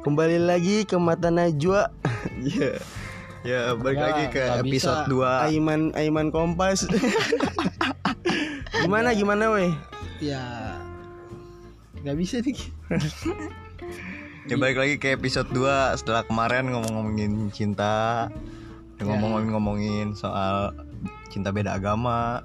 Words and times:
Kembali 0.00 0.40
lagi 0.40 0.88
ke 0.88 0.96
Mata 0.96 1.28
Najwa 1.28 1.92
Iya. 2.56 2.80
Ya, 3.40 3.72
balik 3.72 3.96
Enggak, 3.96 4.08
lagi 4.12 4.24
ke 4.32 4.42
episode 4.60 5.00
bisa. 5.08 5.44
2. 5.44 5.48
Aiman 5.48 5.82
Aiman 5.96 6.28
Kompas 6.28 6.84
Gimana 8.84 9.12
gimana 9.12 9.52
weh 9.52 9.72
Ya 10.20 10.76
nggak 12.00 12.16
bisa 12.16 12.40
nih. 12.40 12.56
Ya 14.48 14.56
balik 14.56 14.80
lagi 14.80 14.96
ke 14.96 15.12
episode 15.12 15.52
2 15.52 16.00
setelah 16.00 16.24
kemarin 16.24 16.72
ngomong-ngomongin 16.72 17.52
cinta. 17.52 18.28
Ya. 18.96 19.04
Ngomong-ngomongin 19.04 20.16
soal 20.16 20.72
cinta 21.28 21.52
beda 21.52 21.76
agama. 21.76 22.40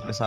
Terus 0.00 0.20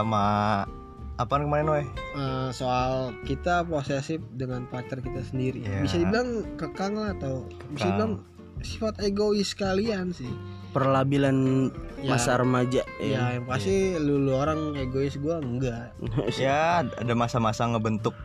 sama 1.20 1.28
apa 1.28 1.44
kemarin 1.44 1.68
weh? 1.68 1.88
Eh, 2.16 2.50
soal 2.52 3.12
kita 3.28 3.68
posesif 3.68 4.24
dengan 4.32 4.64
pacar 4.66 5.04
kita 5.04 5.20
sendiri. 5.22 5.60
Ya. 5.60 5.84
Bisa 5.84 6.00
dibilang 6.00 6.48
kekang 6.56 6.96
lah 6.96 7.12
atau 7.12 7.44
bisa 7.70 7.84
Kekang. 7.84 7.92
dibilang 7.92 8.14
sifat 8.60 8.96
egois 9.04 9.52
kalian 9.52 10.16
sih. 10.16 10.32
Perlabilan 10.70 11.68
Ya. 12.00 12.16
masa 12.16 12.40
remaja 12.40 12.88
Ya, 13.04 13.36
yang 13.36 13.44
pasti 13.44 14.00
lu, 14.00 14.24
lu 14.24 14.32
orang 14.32 14.80
egois 14.80 15.20
gua 15.20 15.44
enggak. 15.44 15.92
Ya, 16.40 16.80
ada 16.88 17.14
masa-masa 17.14 17.68
ngebentuk 17.68 18.16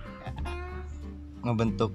ngebentuk 1.42 1.90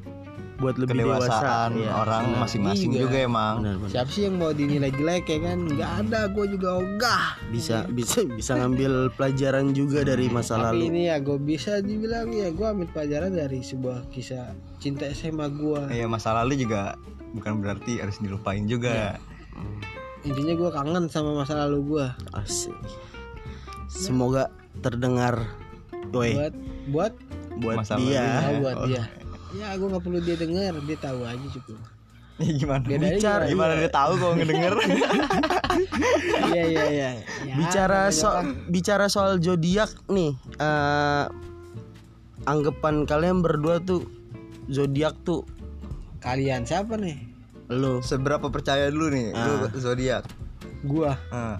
Buat 0.60 0.76
lebih 0.76 0.92
kedewasaan 1.00 1.72
dewasa 1.72 1.82
ya, 1.82 1.92
orang 1.96 2.24
benar. 2.28 2.40
masing-masing 2.44 2.92
Iya. 2.92 3.00
juga 3.02 3.18
emang. 3.22 3.56
Benar, 3.60 3.76
benar. 3.80 3.90
Siapa 3.90 4.10
sih 4.10 4.22
yang 4.22 4.36
mau 4.36 4.52
dinilai 4.52 4.92
jelek 4.92 5.24
ya 5.26 5.40
kan? 5.42 5.58
Enggak 5.66 5.92
ada, 5.98 6.20
gua 6.28 6.46
juga 6.46 6.70
ogah. 6.76 7.26
Bisa 7.48 7.88
bisa 7.90 8.20
bisa 8.26 8.52
ngambil 8.54 8.92
pelajaran 9.16 9.72
juga 9.72 10.04
dari 10.04 10.28
masa 10.28 10.54
Tapi 10.54 10.64
lalu 10.70 10.82
ini 10.86 11.02
ya 11.06 11.18
gue 11.18 11.38
bisa 11.38 11.80
dibilang 11.80 12.28
ya 12.30 12.50
gue 12.50 12.68
ambil 12.68 12.88
pelajaran 12.90 13.32
dari 13.32 13.60
sebuah 13.60 14.12
kisah 14.12 14.52
cinta 14.78 15.08
SMA 15.08 15.48
gue. 15.50 15.82
Iya, 15.90 16.06
masa 16.06 16.36
lalu 16.36 16.60
juga 16.60 17.00
bukan 17.32 17.60
berarti 17.60 17.98
harus 17.98 18.20
dilupain 18.20 18.68
juga. 18.68 19.16
Intinya 20.22 20.52
gue 20.54 20.70
kangen 20.70 21.08
sama 21.08 21.32
masa 21.34 21.56
lalu 21.58 21.80
gue. 21.90 22.06
Asik 22.34 22.76
Semoga 23.88 24.52
terdengar 24.78 25.40
Weh 26.12 26.36
Buat 26.36 26.54
buat 26.90 27.14
buat 27.60 27.76
Masa 27.80 27.96
dia 27.98 28.12
ya, 28.14 28.28
lalu. 28.46 28.60
buat 28.62 28.76
Oh. 28.76 28.86
dia. 28.86 29.04
Ya 29.52 29.74
gue 29.74 29.88
nggak 29.88 30.04
perlu 30.04 30.20
dia 30.20 30.36
denger, 30.36 30.74
dia 30.84 30.98
tahu 30.98 31.20
aja 31.24 31.48
cukup. 31.52 31.80
Ya, 32.40 32.56
gimana? 32.56 32.88
Bedanya 32.88 33.20
Bicara- 33.20 33.48
Gimana 33.48 33.74
dia 33.76 33.92
tahu 33.92 34.14
kalau 34.16 34.34
ngedenger? 34.34 34.74
Iya 36.50 36.64
iya 36.66 36.84
iya. 36.88 37.10
Ya, 37.44 37.54
bicara 37.54 38.10
soal 38.10 38.42
bicara 38.66 39.06
soal 39.06 39.38
zodiak 39.38 39.92
nih 40.08 40.32
eh 40.58 41.26
anggapan 42.44 43.04
kalian 43.04 43.40
berdua 43.40 43.78
tuh 43.80 44.08
zodiak 44.66 45.20
tuh 45.22 45.44
kalian 46.20 46.64
siapa 46.64 46.96
nih? 46.96 47.20
lo 47.70 48.00
Seberapa 48.00 48.48
percaya 48.48 48.88
dulu 48.88 49.08
nih 49.10 49.30
lu 49.30 49.54
Ah. 49.62 49.72
zodiak? 49.74 50.24
Gua. 50.82 51.20
Ah. 51.30 51.60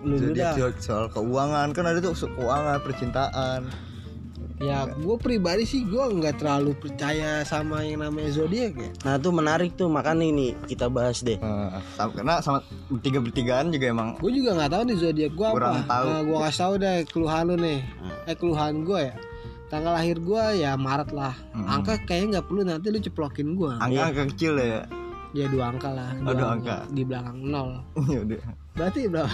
Lu 0.00 0.16
Zodiak 0.16 0.78
soal, 0.78 1.08
keuangan 1.08 1.70
kan 1.70 1.84
ada 1.84 1.98
tuh 1.98 2.12
soal 2.12 2.32
keuangan, 2.32 2.80
percintaan. 2.80 3.60
Ya 4.58 4.90
gue 4.90 5.16
pribadi 5.22 5.62
sih 5.62 5.86
gue 5.86 6.02
nggak 6.02 6.42
terlalu 6.42 6.74
percaya 6.74 7.46
sama 7.46 7.86
yang 7.86 8.02
namanya 8.02 8.34
zodiak 8.34 8.74
ya. 8.74 8.90
nah 9.06 9.14
tuh 9.14 9.30
menarik 9.30 9.78
tuh 9.78 9.86
makanya 9.86 10.26
ini 10.26 10.58
kita 10.66 10.90
bahas 10.90 11.22
deh 11.22 11.38
sama, 11.38 12.10
karena 12.10 12.42
sama 12.42 12.58
bertiga 12.90 13.22
bertigaan 13.22 13.70
juga 13.70 13.86
emang 13.94 14.18
Gue 14.18 14.34
juga 14.34 14.58
nggak 14.58 14.70
tahu 14.74 14.82
nih 14.90 14.96
zodiak 14.98 15.32
gue 15.38 15.46
apa. 15.46 15.54
Kurang 15.54 15.78
tahu. 15.86 16.06
Nah, 16.10 16.20
gue 16.26 16.38
kasih 16.42 16.58
tahu 16.58 16.72
deh 16.82 16.96
keluhan 17.06 17.42
lu 17.46 17.56
nih. 17.56 17.78
Eh 18.26 18.34
keluhan 18.34 18.74
gue 18.82 19.00
ya. 19.06 19.14
Tanggal 19.68 19.92
lahir 19.94 20.16
gue 20.18 20.44
ya 20.58 20.72
Maret 20.74 21.10
lah. 21.14 21.34
Mm-mm. 21.54 21.68
Angka 21.68 21.94
kayaknya 22.02 22.26
nggak 22.40 22.46
perlu 22.50 22.62
nanti 22.66 22.86
lu 22.90 22.98
ceplokin 22.98 23.48
gue. 23.54 23.72
angka-angka 23.78 24.22
kecil 24.34 24.52
ya. 24.58 24.82
Ya 25.36 25.44
dua 25.46 25.70
angka 25.70 25.92
lah. 25.92 26.10
Oh, 26.24 26.34
dua 26.34 26.56
angka. 26.56 26.76
Di 26.90 27.02
belakang 27.04 27.38
nol. 27.46 27.78
Ya 28.12 28.24
udah. 28.26 28.42
Berarti 28.74 29.06
berapa? 29.06 29.28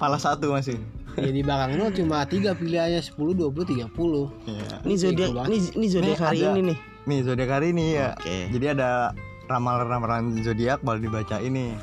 Pala 0.00 0.18
satu 0.18 0.50
masih. 0.50 0.80
Ya 1.16 1.30
di 1.30 1.40
belakang 1.40 1.70
nol 1.74 1.90
cuma 1.90 2.22
tiga 2.24 2.52
pilihannya 2.52 3.00
10, 3.00 3.16
20, 3.34 3.64
30 3.66 4.28
Iya. 4.46 4.68
ini 4.82 4.94
zodiak 4.94 5.28
ini 5.44 5.58
ini 5.72 5.86
zodiak 5.88 6.18
hari 6.20 6.38
ada- 6.40 6.52
ini 6.52 6.62
nih 6.66 6.78
Nih 7.06 7.20
zodiak 7.22 7.46
hari 7.48 7.70
ini 7.70 7.94
ya. 7.94 8.12
Oke. 8.12 8.50
Jadi 8.50 8.66
ada 8.68 9.14
ramalan-ramalan 9.46 10.42
zodiak 10.42 10.82
baru 10.82 10.98
dibaca 11.00 11.38
ini. 11.38 11.78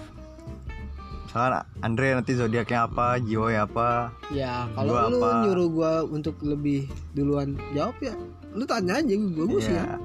Misalkan 1.23 1.63
Andre 1.79 2.07
nanti 2.13 2.35
zodiaknya 2.35 2.85
apa, 2.85 3.17
Jiwo 3.17 3.47
ya 3.47 3.63
apa. 3.63 4.11
Ya 4.29 4.67
kalau 4.69 4.91
Gua 4.93 5.07
lu 5.07 5.17
apa? 5.17 5.29
nyuruh 5.41 5.67
gue 5.71 5.93
untuk 6.11 6.35
lebih 6.43 6.85
duluan 7.11 7.55
jawab 7.71 7.95
ya 7.99 8.11
Lu 8.51 8.67
tanya 8.67 8.99
aja 8.99 9.09
gue 9.09 9.45
gue 9.47 9.57
sih 9.57 9.71
ya. 9.71 9.95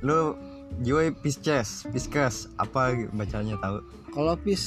Lu 0.00 0.34
Jiwo 0.80 1.04
Pisces, 1.14 1.84
Pisces 1.86 2.48
apa 2.56 2.96
bacanya 3.12 3.60
tahu? 3.60 3.84
Kalau 4.10 4.34
pis 4.34 4.64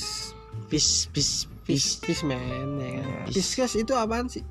pis 0.70 1.10
pis 1.10 1.50
pis 1.70 2.02
pis 2.02 2.02
pis 2.02 2.20
man 2.22 2.76
ya 2.76 2.98
kan 2.98 3.06
Iya. 3.24 3.30
Pisces 3.30 3.72
itu 3.76 3.94
apaan 3.94 4.26
sih? 4.26 4.42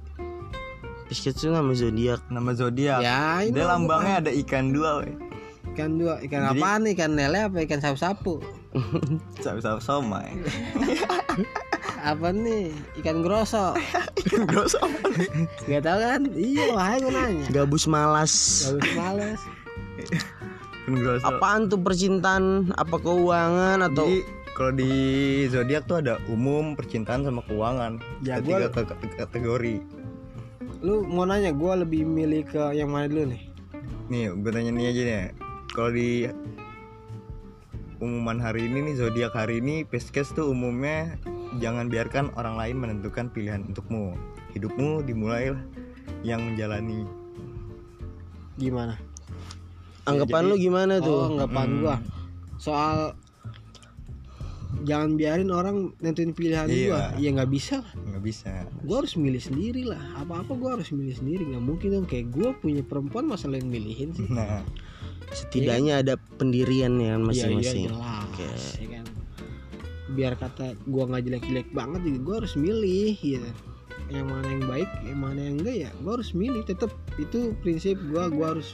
pis 1.04 1.20
itu 1.20 1.48
nama 1.48 1.72
zodiak 1.72 2.20
Nama 2.28 2.50
zodiak. 2.52 3.00
Ya 3.00 3.40
ini 3.42 3.50
Dia 3.50 3.64
lambangnya 3.66 4.14
ada 4.20 4.30
ikan 4.30 4.70
dua, 4.70 5.00
weh. 5.00 5.08
Ikan 5.72 5.96
dua, 5.96 6.20
ikan 6.20 6.40
Jadi- 6.46 6.52
apaan 6.54 6.78
nih? 6.80 6.90
Ikan 6.92 7.10
lele 7.12 7.38
apa 7.42 7.56
ikan 7.60 7.78
sapu-sapu? 7.78 8.40
Sama-sama 9.40 9.78
somai. 9.78 10.36
Apa 12.00 12.30
nih? 12.30 12.70
Ikan 12.94 13.20
grosso? 13.20 13.74
Ikan 14.20 14.46
gosok. 14.46 14.86
Gak 15.64 15.82
tau 15.82 15.98
kan? 15.98 16.22
Iya, 16.30 16.70
wahai 16.70 16.98
gue 16.98 17.10
nanya 17.10 17.46
gabus 17.50 17.84
malas 17.84 18.32
Ikan 18.70 19.34
gosok. 20.94 21.26
apaan 21.26 21.66
tuh 21.66 21.78
percintaan 21.78 22.70
apa 22.72 22.96
keuangan 22.96 23.82
atau 23.84 24.06
Jadi 24.06 24.22
kalau 24.58 24.74
di 24.74 24.90
zodiak 25.46 25.86
tuh 25.86 26.02
ada 26.02 26.18
umum, 26.26 26.74
percintaan 26.74 27.22
sama 27.22 27.46
keuangan. 27.46 28.02
Ya, 28.20 28.42
Ketiga 28.42 28.66
gua- 28.66 28.74
ke- 28.74 28.90
ke- 28.90 29.16
kategori. 29.16 29.76
Lu 30.80 31.02
mau 31.04 31.22
nanya, 31.22 31.50
gue 31.50 31.72
lebih 31.78 32.02
milih 32.02 32.42
ke 32.44 32.74
yang 32.74 32.90
mana 32.90 33.06
dulu 33.06 33.30
nih? 33.30 33.42
Nih, 34.08 34.24
gue 34.32 34.50
tanya 34.50 34.70
nih 34.70 34.86
aja 34.88 35.02
nih. 35.04 35.22
Kalau 35.68 35.90
di 35.90 36.26
umuman 37.98 38.38
hari 38.38 38.66
ini 38.66 38.82
nih 38.84 38.94
zodiak 38.96 39.30
hari 39.32 39.58
ini 39.58 39.82
Pisces 39.82 40.30
tuh 40.30 40.48
umumnya 40.48 41.18
jangan 41.58 41.86
biarkan 41.86 42.30
orang 42.34 42.54
lain 42.54 42.76
menentukan 42.78 43.26
pilihan 43.28 43.62
untukmu. 43.64 44.14
Hidupmu 44.52 45.02
dimulai 45.02 45.54
yang 46.20 46.42
menjalani. 46.44 47.06
Gimana? 48.56 48.98
anggapan 50.04 50.40
jadi- 50.40 50.48
lu 50.48 50.56
gimana 50.58 50.94
Oh, 50.94 51.04
tuh 51.04 51.20
anggapan 51.28 51.68
Hmm. 51.68 51.78
gua 51.78 51.96
Soal 52.56 53.12
Jangan 54.84 55.16
biarin 55.16 55.50
orang 55.50 55.96
nentuin 55.98 56.32
pilihan 56.32 56.68
Iya. 56.68 56.86
gua 56.88 57.02
Ya 57.16 57.28
nggak 57.34 57.50
bisa 57.50 57.80
lah 57.80 57.92
nggak 57.98 58.22
bisa. 58.22 58.52
Gue 58.84 58.96
harus 59.00 59.14
milih 59.16 59.42
sendiri 59.42 59.82
lah 59.84 60.00
Apa-apa 60.16 60.52
gue 60.54 60.70
harus 60.80 60.88
milih 60.92 61.16
sendiri 61.16 61.42
nggak 61.48 61.64
mungkin 61.64 61.88
dong 61.92 62.06
Kayak 62.06 62.32
gue 62.36 62.48
punya 62.60 62.82
perempuan 62.84 63.24
masa 63.26 63.48
lain 63.48 63.68
milihin 63.68 64.12
sih 64.12 64.28
Nah, 64.28 64.62
setidaknya 65.32 66.00
ada 66.00 66.14
pendirian 66.36 66.96
ya 66.96 67.16
masing-masing 67.16 67.88
Iya, 67.88 67.92
iya, 67.92 67.92
jelas, 67.92 68.24
Oke. 68.32 68.48
ya 68.80 68.88
kan? 68.96 69.06
Biar 70.08 70.32
kata 70.40 70.66
gua 70.88 71.04
nggak 71.04 71.22
jelek-jelek 71.28 71.68
banget 71.76 72.00
juga 72.00 72.18
gua 72.24 72.34
harus 72.40 72.54
milih 72.56 73.12
gitu. 73.20 73.50
Yang 74.08 74.24
mana 74.24 74.46
yang 74.48 74.64
baik, 74.64 74.90
yang 75.04 75.20
mana 75.20 75.40
yang 75.44 75.56
enggak 75.60 75.76
ya 75.84 75.90
gua 76.00 76.12
harus 76.16 76.32
milih. 76.32 76.64
Tetap 76.64 76.88
itu 77.20 77.52
prinsip 77.60 78.00
gua 78.08 78.32
gua 78.32 78.56
harus 78.56 78.72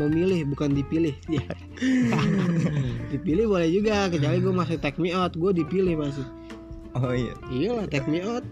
memilih 0.00 0.48
bukan 0.48 0.72
dipilih. 0.72 1.12
Ya. 1.28 1.44
dipilih 3.12 3.46
boleh 3.46 3.68
juga 3.68 4.08
kecuali 4.08 4.38
gua 4.38 4.54
masih 4.62 4.76
take 4.78 4.96
me 4.96 5.12
out, 5.12 5.34
gua 5.34 5.50
dipilih 5.50 5.98
masih. 5.98 6.24
oh 6.94 7.12
iya. 7.12 7.34
Iyalah 7.48 7.86
take 7.86 8.06
me 8.06 8.20
out. 8.20 8.44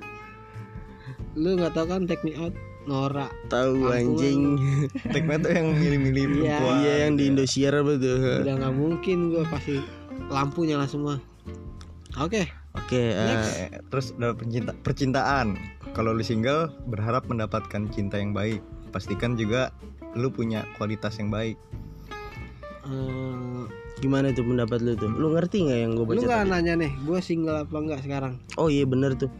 Lu 1.34 1.54
nggak 1.54 1.72
tahu 1.72 1.86
kan 1.86 2.04
take 2.04 2.22
me 2.22 2.34
out 2.34 2.50
Nora. 2.84 3.28
tahu 3.47 3.86
anjing 3.86 4.56
Tekme 5.15 5.36
tuh 5.38 5.53
yang 5.53 5.77
milih-milih 5.77 6.24
Iya. 6.42 6.59
perempuan. 6.59 6.74
iya 6.80 6.94
yang 7.06 7.12
di 7.15 7.28
Indosiar 7.28 7.77
apa 7.77 7.92
tuh 7.94 8.41
Udah 8.42 8.54
nggak 8.56 8.74
mungkin 8.74 9.18
gua 9.30 9.44
pasti 9.47 9.78
lampu 10.27 10.65
nyala 10.65 10.88
semua. 10.88 11.21
Oke, 12.18 12.50
oke 12.74 12.98
eh, 13.15 13.71
Eh, 13.71 13.80
terus 13.86 14.10
ada 14.18 14.34
pencinta 14.34 14.74
percintaan. 14.82 15.54
Kalau 15.94 16.10
lu 16.10 16.22
single 16.22 16.71
berharap 16.88 17.27
mendapatkan 17.27 17.86
cinta 17.94 18.18
yang 18.18 18.34
baik. 18.34 18.59
Pastikan 18.91 19.38
juga 19.38 19.71
lu 20.18 20.27
punya 20.27 20.66
kualitas 20.74 21.15
yang 21.22 21.30
baik. 21.30 21.54
Eh, 22.82 23.62
gimana 23.98 24.30
tuh 24.30 24.42
pendapat 24.42 24.78
lu 24.80 24.92
tuh 24.94 25.10
lu 25.10 25.30
ngerti 25.30 25.56
nggak 25.62 25.78
yang 25.78 25.92
gue 25.92 26.04
baca 26.04 26.15
lu 26.15 26.22
nggak 26.22 26.41
tadi? 26.41 26.50
nanya 26.50 26.74
nih, 26.78 26.92
gue 26.98 27.18
single 27.21 27.56
apa 27.60 27.77
enggak 27.77 28.00
sekarang? 28.00 28.32
oh 28.56 28.66
iya 28.66 28.84
bener 28.84 29.15
tuh 29.15 29.30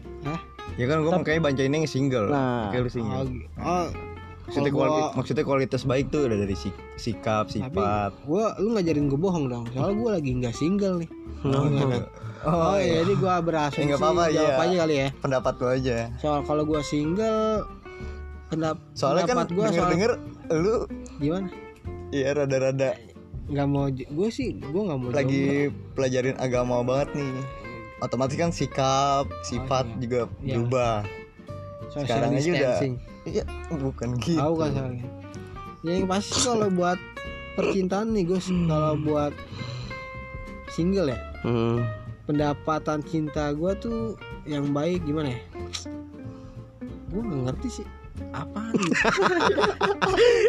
Ya 0.79 0.87
kan 0.87 1.03
gua 1.03 1.19
makanya 1.19 1.41
bacainnya 1.43 1.77
yang 1.77 1.89
single. 1.89 2.31
Nah. 2.31 2.71
Kayak 2.71 2.81
lu 2.81 2.87
Oh, 2.87 2.93
single. 2.93 3.23
gi- 3.27 3.49
oh 3.59 3.87
Maksudnya, 4.41 4.71
gua- 4.71 5.11
maksudnya 5.13 5.43
kualitas 5.43 5.81
baik 5.83 6.05
tuh 6.07 6.25
udah 6.25 6.37
dari 6.37 6.55
sik- 6.55 6.81
sikap, 6.95 7.47
sifat. 7.47 8.11
gue 8.21 8.43
lu 8.57 8.71
ngajarin 8.71 9.05
gue 9.05 9.15
bohong 9.15 9.47
dong, 9.47 9.63
soalnya 9.69 9.95
gue 9.97 10.09
lagi 10.13 10.31
nggak 10.33 10.51
single 10.53 10.95
nih. 10.97 11.09
Oh, 11.43 11.67
Oh, 12.41 12.73
iya, 12.73 13.03
jadi 13.03 13.13
gue 13.13 13.33
berasumsi 13.43 13.79
Ya, 13.79 13.85
nggak 13.85 13.99
apa-apa, 14.01 14.23
iya. 14.27 14.49
aja 14.55 14.75
kali 14.79 14.95
ya. 14.95 15.07
Pendapat 15.15 15.53
lu 15.55 15.67
aja. 15.67 15.95
Soal 16.17 16.39
kalau 16.41 16.63
gue 16.63 16.81
single, 16.81 17.67
pendap 18.47 18.77
Soalnya 18.93 19.23
kan 19.23 19.35
pendapat 19.37 19.49
gue 19.49 19.65
soal 19.67 19.71
denger-denger 19.89 20.11
lu 20.57 20.75
gimana? 21.17 21.47
Iya 22.09 22.29
rada-rada 22.33 22.89
nggak 23.49 23.67
mau 23.67 23.89
gue 23.89 24.29
sih 24.29 24.53
gue 24.53 24.81
nggak 24.85 24.99
mau 25.01 25.09
lagi 25.09 25.69
pelajarin 25.97 26.37
agama 26.37 26.85
banget 26.85 27.17
nih. 27.17 27.31
Otomatis 28.01 28.33
kan 28.33 28.49
sikap 28.49 29.29
sifat 29.45 29.85
iya. 29.85 29.97
juga 30.01 30.19
Iya. 30.41 30.55
berubah. 30.57 30.95
Social 31.91 32.05
sekarang 32.07 32.31
aja 32.33 32.49
udah- 32.49 32.81
iya 33.27 33.43
bukan 33.77 34.09
gitu. 34.17 34.41
Tahu 34.41 34.53
kan 34.57 34.69
soalnya. 34.73 35.05
Ya 35.81 35.91
yang 35.97 36.07
pasti 36.09 36.37
kalau 36.41 36.69
buat 36.69 36.99
percintaan 37.53 38.13
nih 38.13 38.23
gue 38.25 38.39
kalau 38.41 38.93
buat 38.99 39.33
single 40.69 41.09
ya. 41.13 41.19
Hmm. 41.41 41.81
pendapatan 42.21 43.01
cinta 43.01 43.49
gue 43.51 43.73
tuh 43.81 44.15
yang 44.45 44.71
baik 44.71 45.03
gimana 45.03 45.35
ya? 45.35 45.41
Gue 47.11 47.21
nggak 47.21 47.41
ngerti 47.49 47.81
sih 47.81 47.87
apaan 48.31 48.73
gitu. 48.73 48.95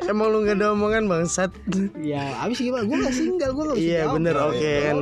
Emang 0.07 0.29
lu 0.29 0.43
gak 0.43 0.55
ada 0.55 0.71
omongan 0.71 1.05
bangsat? 1.05 1.51
ya 1.97 2.39
abis 2.41 2.59
gimana 2.61 2.83
gue 2.83 2.97
nggak 2.97 3.13
single 3.13 3.51
gue 3.51 3.65
nggak 3.65 3.77
bisa 3.77 3.85
Iya 3.85 4.01
jawab. 4.01 4.15
bener 4.15 4.35
oke 4.39 4.59
iya. 4.59 4.79
kan. 4.81 4.95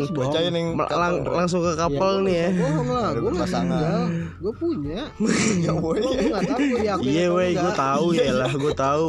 Yang 0.50 0.66
Ma- 0.72 0.90
lang- 0.90 1.24
langsung 1.26 1.60
ke 1.60 1.72
couple 1.74 2.14
nih 2.22 2.36
ya. 2.36 2.48
bohong 2.54 2.88
lah 2.88 3.06
Udah 3.06 3.10
gue 3.12 3.30
nggak 3.30 3.32
berpasangan. 3.36 3.80
single 3.80 4.06
gue 4.38 4.52
punya 4.54 5.00
ya 5.64 5.72
boy 5.74 5.98
gue 6.00 6.42
tahu 6.42 6.60
gue 6.66 6.80
diakuin 6.80 7.10
Iya 7.10 7.24
weh, 7.30 7.50
gue 7.54 7.72
tahu 7.74 8.06
ya 8.12 8.32
lah, 8.40 8.50
gue 8.50 8.72
tahu. 8.74 9.06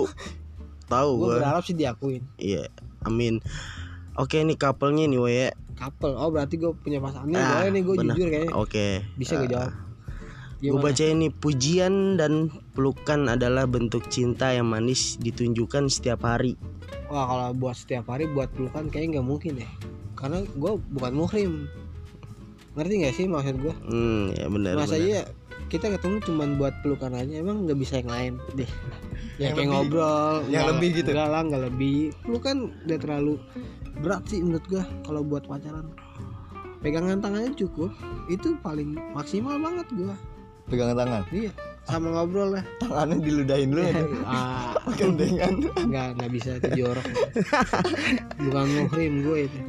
Tahu 0.85 1.09
gue 1.09 1.23
gue. 1.23 1.35
berharap 1.37 1.63
sih 1.63 1.73
diakuin 1.73 2.21
Iya, 2.35 2.63
amin. 3.01 3.39
Oke 4.13 4.39
nih 4.39 4.55
couple-nya 4.55 5.05
nih 5.05 5.17
weh. 5.17 5.51
couple 5.73 6.13
oh 6.13 6.27
berarti 6.27 6.55
gue 6.55 6.71
punya 6.75 6.99
pasangan 6.99 7.25
nih 7.25 7.37
Ah, 7.37 7.49
boleh 7.57 7.69
nih 7.69 7.81
gue 7.81 7.95
jujur 7.97 8.27
kayaknya 8.27 8.51
Oke. 8.53 8.87
bisa 9.15 9.33
gue 9.35 9.49
jawab 9.49 9.71
Gue 10.61 10.77
baca 10.77 11.01
ini 11.01 11.33
pujian 11.33 12.15
dan 12.15 12.45
pelukan 12.71 13.25
adalah 13.27 13.65
bentuk 13.65 14.05
cinta 14.07 14.53
yang 14.53 14.69
manis 14.69 15.17
ditunjukkan 15.17 15.89
setiap 15.89 16.21
hari. 16.21 16.53
Wah 17.09 17.25
kalau 17.25 17.49
buat 17.51 17.73
setiap 17.73 18.05
hari 18.07 18.29
buat 18.29 18.47
pelukan 18.51 18.87
kayaknya 18.87 19.19
nggak 19.19 19.27
mungkin 19.27 19.53
ya 19.57 19.69
Karena 20.13 20.45
gue 20.45 20.71
bukan 20.91 21.11
muhrim. 21.11 21.65
Ngerti 22.71 22.93
gak 23.01 23.15
sih 23.17 23.25
maksud 23.25 23.55
gue 23.59 23.73
Hmm, 23.83 24.31
ya 24.31 24.47
benar. 24.47 24.73
Masa 24.77 24.95
iya 24.95 25.25
kita 25.67 25.89
ketemu 25.89 26.21
cuman 26.21 26.49
buat 26.55 26.71
pelukan 26.79 27.11
aja 27.11 27.33
Emang 27.33 27.65
nggak 27.65 27.75
bisa 27.75 27.99
yang 27.99 28.11
lain 28.11 28.33
deh. 28.53 28.69
Ya 29.35 29.49
Yang 29.49 29.51
kayak 29.51 29.57
lebih- 29.57 29.67
ngobrol 29.67 30.33
yang 30.45 30.47
nggak- 30.47 30.69
lebih 30.71 30.89
gitu? 30.93 31.09
Enggak 31.09 31.27
lah 31.27 31.41
nggak 31.41 31.63
lebih. 31.65 31.97
Pelukan 32.21 32.57
udah 32.85 32.97
terlalu 33.01 33.33
berat 33.97 34.23
sih 34.23 34.39
menurut 34.39 34.65
gue 34.69 34.83
Kalau 35.01 35.21
buat 35.21 35.43
pacaran. 35.43 35.89
Pegangan 36.79 37.17
tangannya 37.19 37.53
cukup 37.55 37.91
Itu 38.27 38.55
paling 38.57 38.93
maksimal 39.11 39.57
banget 39.57 39.89
gue 39.91 40.15
pegangan 40.71 40.95
tangan. 40.95 41.23
Iya 41.35 41.51
sama 41.91 42.07
ngobrol 42.13 42.55
lah. 42.55 42.63
Tangannya 42.79 43.19
diludahin 43.19 43.73
lu 43.73 43.81
ya 43.83 43.93
ah, 44.23 44.77
gandengan 44.95 45.65
nggak 45.89 46.07
nggak 46.15 46.31
bisa 46.31 46.61
itu 46.61 46.85
jorok 46.85 47.07
bukan 48.37 48.65
muhrim 48.79 49.13
gue 49.25 49.37
itu. 49.49 49.59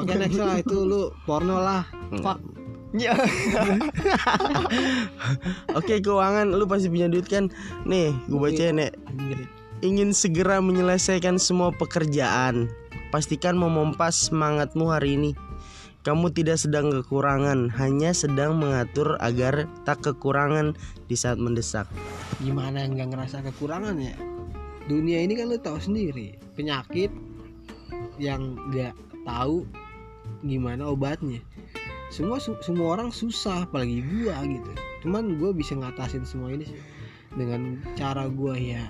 Oke 0.00 0.18
next 0.18 0.40
lah. 0.40 0.58
Itu 0.58 0.82
lu 0.82 1.14
porno 1.28 1.62
lah. 1.62 1.86
Fuck. 2.18 2.42
Ya 2.96 3.12
Oke 5.78 6.00
keuangan. 6.00 6.50
Lu 6.56 6.64
pasti 6.66 6.90
punya 6.90 7.06
duit 7.06 7.28
kan? 7.28 7.52
Nih, 7.86 8.10
gue 8.26 8.38
bacain 8.40 8.82
ya. 8.82 8.88
anjir 8.90 9.46
Ingin 9.84 10.10
segera 10.16 10.58
menyelesaikan 10.58 11.36
semua 11.36 11.70
pekerjaan. 11.70 12.66
Pastikan 13.12 13.54
memompas 13.60 14.26
semangatmu 14.26 14.90
hari 14.90 15.14
ini. 15.20 15.30
Kamu 16.06 16.30
tidak 16.30 16.62
sedang 16.62 16.94
kekurangan, 16.94 17.66
hanya 17.82 18.14
sedang 18.14 18.62
mengatur 18.62 19.18
agar 19.18 19.66
tak 19.82 20.06
kekurangan 20.06 20.78
di 21.10 21.18
saat 21.18 21.34
mendesak. 21.34 21.90
gimana 22.38 22.86
nggak 22.86 23.10
ngerasa 23.10 23.42
kekurangan 23.42 23.98
ya? 23.98 24.14
Dunia 24.86 25.18
ini 25.26 25.34
kan 25.34 25.50
lu 25.50 25.58
tahu 25.58 25.82
sendiri 25.82 26.38
penyakit 26.54 27.10
yang 28.22 28.54
nggak 28.70 28.94
tahu 29.26 29.66
gimana 30.46 30.94
obatnya. 30.94 31.42
Semua 32.14 32.38
su- 32.38 32.62
semua 32.62 32.94
orang 32.94 33.10
susah 33.10 33.66
apalagi 33.66 34.06
gua 34.06 34.46
gitu. 34.46 34.70
Cuman 35.02 35.42
gue 35.42 35.50
bisa 35.58 35.74
ngatasin 35.74 36.22
semua 36.22 36.54
ini 36.54 36.70
sih 36.70 36.78
dengan 37.34 37.82
cara 37.98 38.30
gua 38.30 38.54
ya. 38.54 38.86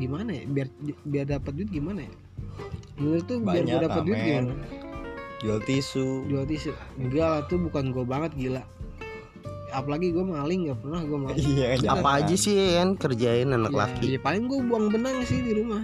Gimana 0.00 0.32
ya? 0.32 0.48
Biar 0.48 0.72
biar 1.04 1.28
dapat 1.28 1.60
duit 1.60 1.68
gimana 1.68 2.08
ya? 2.08 2.12
Menurut 2.96 3.28
tuh 3.28 3.44
biar 3.44 3.68
gue 3.68 3.84
dapat 3.84 4.00
duit 4.08 4.16
gimana 4.16 4.79
jual 5.40 5.58
tisu. 5.64 6.28
Jual 6.28 6.44
tisu. 6.44 6.70
Enggak 6.96 7.26
lah 7.26 7.40
tuh 7.48 7.58
bukan 7.58 7.90
gue 7.90 8.04
banget 8.04 8.32
gila. 8.36 8.62
Apalagi 9.70 10.10
gue 10.10 10.20
maling 10.20 10.66
nggak 10.68 10.78
pernah 10.82 11.00
gue 11.00 11.18
maling. 11.18 11.38
Iya 11.38 11.66
jangan. 11.78 12.02
Apa 12.02 12.08
aja 12.20 12.34
sih 12.34 12.54
kan 12.76 12.98
kerjain 12.98 13.48
anak 13.48 13.72
ya, 13.72 13.78
laki? 13.86 14.04
ya 14.14 14.18
paling 14.20 14.44
gue 14.50 14.58
buang 14.66 14.90
benang 14.90 15.22
sih 15.24 15.40
di 15.40 15.52
rumah. 15.56 15.80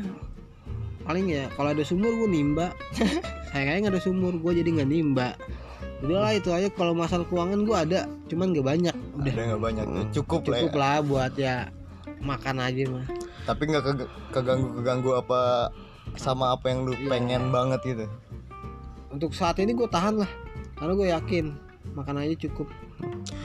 Paling 1.07 1.27
ya 1.31 1.47
kalau 1.55 1.71
ada 1.71 1.87
sumur 1.87 2.11
gue 2.13 2.29
nimba. 2.29 2.75
Sayangnya 3.55 3.89
nggak 3.89 3.95
ada 3.95 4.03
sumur 4.03 4.35
gue 4.37 4.53
jadi 4.59 4.69
nggak 4.83 4.91
nimba. 4.91 5.39
Udahlah 6.03 6.35
itu 6.35 6.51
aja. 6.53 6.69
Kalau 6.69 6.93
masalah 6.93 7.25
keuangan 7.25 7.63
gue 7.63 7.77
ada 7.79 8.01
cuman 8.29 8.53
gak 8.53 8.67
banyak. 8.67 8.97
Udah. 9.17 9.33
Udah 9.33 9.45
nggak 9.55 9.63
banyak 9.63 9.87
ya. 9.87 10.03
cukup, 10.21 10.41
lah 10.51 10.59
cukup 10.61 10.75
ya. 10.75 10.81
lah 10.83 10.97
buat 11.01 11.33
ya 11.39 11.57
makan 12.21 12.57
aja 12.61 12.83
mah. 12.91 13.07
Tapi 13.47 13.63
nggak 13.71 13.85
keg- 13.87 14.13
keganggu 14.35 14.69
keganggu 14.83 15.11
apa 15.15 15.71
sama 16.19 16.53
apa 16.53 16.69
yang 16.69 16.85
lu 16.85 16.93
Iya. 16.93 17.07
pengen 17.07 17.43
banget 17.55 17.81
gitu 17.87 18.07
untuk 19.17 19.33
saat 19.33 19.57
ini 19.65 19.73
gue 19.73 19.89
tahan 19.89 20.21
lah 20.21 20.31
karena 20.77 20.93
gue 20.93 21.09
yakin 21.09 21.45
makan 21.97 22.21
aja 22.21 22.37
cukup. 22.49 22.69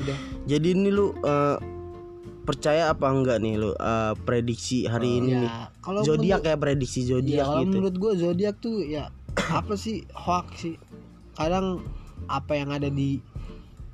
Udah. 0.03 0.17
Jadi 0.43 0.67
ini 0.75 0.91
lu 0.91 1.15
eh, 1.23 1.57
percaya 2.43 2.91
apa 2.91 3.07
enggak 3.07 3.39
nih 3.39 3.55
lu 3.55 3.71
eh, 3.71 4.13
prediksi 4.27 4.83
hari 4.83 5.23
ini 5.23 5.39
nih? 5.39 5.47
ya 5.47 5.71
kalau 5.79 6.03
Zodiak 6.03 6.43
ya 6.43 6.59
prediksi 6.59 7.07
ya, 7.07 7.15
zodiak 7.15 7.45
kalau 7.47 7.61
gitu. 7.63 7.69
menurut 7.71 7.95
gue 7.95 8.13
zodiak 8.19 8.55
tuh 8.59 8.83
ya 8.83 9.07
apa 9.39 9.73
sih 9.79 10.03
hoax 10.11 10.47
sih. 10.67 10.75
Kadang 11.39 11.79
apa 12.27 12.53
yang 12.59 12.75
ada 12.75 12.91
di 12.91 13.23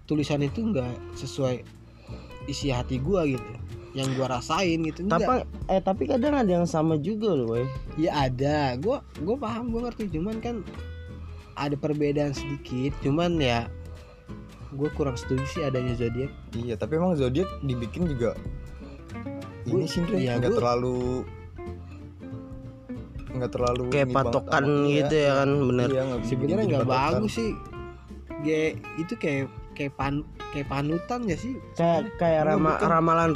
tulisan 0.10 0.42
itu 0.42 0.66
enggak 0.66 0.98
sesuai 1.14 1.62
isi 2.48 2.72
hati 2.72 2.98
gua 2.98 3.28
gitu 3.28 3.44
yang 3.92 4.08
gua 4.16 4.40
rasain 4.40 4.80
gitu 4.88 5.04
Tapi 5.10 5.44
eh 5.68 5.82
tapi 5.84 6.08
kadang 6.08 6.38
ada 6.38 6.48
yang 6.48 6.70
sama 6.70 6.96
juga 7.02 7.34
loh, 7.34 7.60
ya 8.00 8.30
ada. 8.30 8.78
Gua 8.80 9.04
gua 9.22 9.36
paham 9.38 9.70
gua 9.70 9.90
ngerti. 9.90 10.18
Cuman 10.18 10.40
kan 10.40 10.64
ada 11.58 11.74
perbedaan 11.74 12.32
sedikit 12.32 12.94
cuman 13.02 13.36
ya 13.36 13.66
gue 14.70 14.90
kurang 14.94 15.16
setuju 15.16 15.44
sih 15.48 15.62
adanya 15.62 15.94
zodiak 15.94 16.30
iya 16.54 16.74
tapi 16.74 16.96
emang 16.96 17.14
zodiak 17.14 17.50
dibikin 17.62 18.06
juga 18.06 18.38
Gua- 19.64 19.74
ini 19.74 19.86
sih 19.86 20.00
iya, 20.14 20.38
nggak 20.38 20.52
gua- 20.52 20.60
terlalu 20.60 21.00
nggak 23.30 23.52
terlalu 23.52 23.84
Kayak 23.90 24.10
patokan 24.12 24.64
sama- 24.66 24.90
gitu 24.90 25.16
ya 25.16 25.32
kan, 25.36 25.50
bener. 25.62 25.90
iya, 25.90 26.04
sebenarnya 26.24 26.66
nggak 26.72 26.88
bagus 26.88 27.32
sih 27.34 27.52
Ge, 28.38 28.62
itu 28.96 29.14
kayak 29.14 29.46
kayak 29.74 29.94
pan 29.94 30.22
kayak 30.48 30.68
panutan 30.68 31.22
ya 31.24 31.34
sih 31.36 31.58
Kayak 31.74 32.14
kayak 32.18 32.42
Enggak, 32.44 32.54
rama- 32.56 32.70
bukan. 32.72 32.88
ramalan-ramalan 32.88 33.34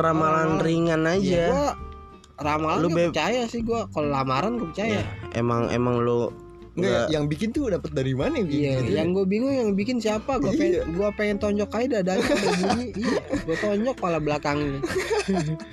Ramalan. 0.47 0.63
ringan 0.63 1.01
ya 1.01 1.11
aja. 1.11 1.43
gua 1.47 1.65
ramalan 2.39 2.79
Lu 2.79 2.87
gak 2.87 2.97
percaya 3.07 3.41
sih 3.45 3.61
gua 3.61 3.85
kalau 3.87 4.09
lamaran 4.09 4.51
gue 4.55 4.67
percaya 4.67 4.93
Ya, 4.95 5.05
emang 5.33 5.69
emang 5.69 5.95
lu 5.99 6.29
Nggak, 6.83 7.07
yang 7.09 7.25
bikin 7.25 7.49
tuh 7.49 7.69
dapat 7.69 7.91
dari 7.91 8.13
mana 8.13 8.33
yang 8.35 8.47
bikin 8.47 8.61
Iya, 8.61 8.73
gitu? 8.77 8.91
yang 8.93 9.07
gue 9.11 9.25
bingung 9.25 9.51
yang 9.51 9.71
bikin 9.71 9.97
siapa? 9.97 10.37
Gue 10.37 10.51
pengen, 10.51 10.73
Iya. 10.73 10.83
gua 10.91 11.09
pengen 11.11 11.37
tonjok 11.37 11.71
aja 11.71 11.87
dadanya 11.97 12.23
ada 12.23 12.49
bunyi. 12.55 12.85
Iya, 12.95 13.15
gue 13.39 13.57
tonjok 13.57 13.95
pala 13.95 14.17
belakangnya. 14.17 14.79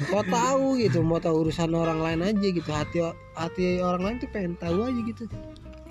Kau 0.04 0.22
tahu 0.22 0.66
gitu, 0.78 0.98
mau 1.00 1.18
tahu 1.18 1.42
urusan 1.42 1.70
orang 1.70 1.98
lain 1.98 2.20
aja 2.24 2.46
gitu. 2.48 2.68
Hati 2.68 2.98
hati 3.34 3.64
orang 3.78 4.02
lain 4.02 4.16
tuh 4.18 4.28
pengen 4.28 4.54
tahu 4.54 4.84
aja 4.84 5.00
gitu. 5.02 5.24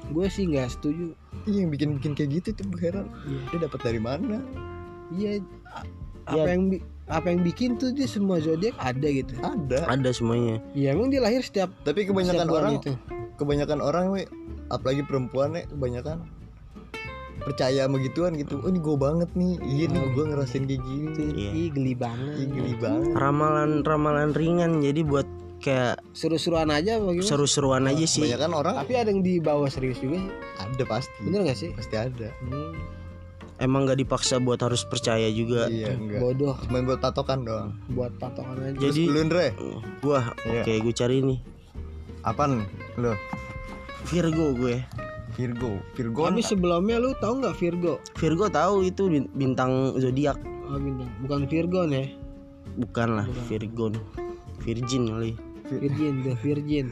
Gue 0.07 0.27
sih 0.27 0.45
nggak 0.45 0.71
setuju. 0.71 1.11
Iya, 1.43 1.63
yang 1.63 1.71
bikin 1.71 1.89
bikin 1.95 2.11
kayak 2.13 2.29
gitu 2.37 2.49
tuh 2.53 2.65
gue 2.69 2.81
heran 2.81 3.07
Iya, 3.23 3.39
dia 3.49 3.59
dapat 3.63 3.79
dari 3.81 3.99
mana 3.99 4.39
iya. 5.11 5.39
a- 5.67 5.87
Iya. 6.27 6.43
Apa 6.43 6.49
yang 6.49 6.63
bi- 6.67 6.83
apa 7.07 7.27
yang 7.27 7.39
bikin 7.41 7.75
tuh 7.75 7.89
dia 7.89 8.03
semua 8.03 8.37
zodiak 8.37 8.75
ada 8.75 9.07
gitu. 9.07 9.31
ada 9.39 9.87
ada 9.87 10.09
semuanya. 10.09 10.59
Iya, 10.71 10.91
emang 10.91 11.07
dia 11.07 11.19
lahir 11.19 11.39
setiap 11.39 11.71
tapi 11.81 12.03
kebanyakan 12.03 12.43
setiap 12.43 12.57
orang 12.57 12.73
itu. 12.77 12.91
kebanyakan 13.35 13.79
orang 13.79 14.05
we 14.09 14.21
apalagi 14.67 15.01
perempuan 15.01 15.53
ya 15.53 15.63
kebanyakan 15.67 16.27
percaya 17.39 17.87
sama 17.87 17.95
gituan 17.97 18.35
gitu 18.35 18.59
oh 18.59 18.67
ini 18.67 18.75
gue 18.77 18.97
banget 18.97 19.29
nih 19.33 19.55
iya 19.63 19.85
nih 19.87 20.03
gue 20.11 20.25
ngerasain 20.25 20.65
kayak 20.65 20.83
gini 20.83 21.25
Iya. 21.33 21.51
ih, 21.53 21.67
geli 21.71 21.93
banget. 21.95 22.33
Ih, 22.35 22.47
geli 22.49 22.75
banget 22.75 23.11
Ramalan-ramalan 23.15 24.31
ringan 24.33 24.83
jadi 24.83 24.99
buat 25.01 25.23
kayak 25.57 26.03
Seru-seruan 26.11 26.67
aja 26.67 26.99
bagaimana? 26.99 27.23
seru-seruan 27.25 27.87
aja 27.87 28.03
sih. 28.03 28.19
kebanyakan 28.21 28.51
orang 28.53 28.73
Tapi 28.77 28.93
ada 28.93 29.09
yang 29.09 29.23
dibawa 29.23 29.65
serius 29.67 29.95
juga 29.97 30.19
ada 30.59 30.83
pasti 30.83 31.23
Bener 31.23 31.47
gak 31.47 31.55
sih? 31.55 31.71
pasti 31.71 31.95
ada 31.95 32.27
Hmm, 32.43 32.75
Emang 33.57 33.83
nggak 33.83 33.97
dipaksa 33.99 34.37
buat 34.37 34.59
harus 34.59 34.83
percaya 34.83 35.25
juga. 35.27 35.65
iya 35.65 35.91
enggak 35.91 36.21
bodoh 36.21 36.53
cuma 36.61 36.77
buat 36.83 36.99
patokan 36.99 37.41
doang 37.41 37.73
buat 37.89 38.13
patokan 38.15 38.53
aja. 38.63 38.77
Jadi 38.79 39.01
lu 39.05 39.19
Ndre 39.23 39.47
gua 39.99 40.29
Iya. 40.45 40.61
oke 40.61 40.73
gue 40.79 40.93
cari 40.93 41.17
nih 41.21 41.39
apaan 42.21 42.61
lo 42.95 43.17
Virgo 44.05 44.53
gue. 44.53 44.77
Virgo 45.33 45.77
Virgo 45.93 46.21
Tapi 46.23 46.41
sebelumnya 46.41 46.97
lu 46.97 47.13
tahu 47.15 47.33
nggak 47.39 47.55
Virgo? 47.55 47.93
Virgo 48.13 48.45
tahu 48.47 48.81
itu 48.83 49.03
bin- 49.07 49.29
bintang 49.31 49.93
zodiak 49.95 50.37
Oh, 50.65 50.75
bintang. 50.75 51.07
Bukan 51.21 51.39
Virgon 51.45 51.89
ya, 51.89 52.05
bukan 52.75 53.07
lah 53.15 53.25
Virgon 53.45 53.93
Virgin 54.59 55.03
kali 55.07 55.31
Virgin, 55.67 56.23
the 56.23 56.33
Virgin. 56.37 56.87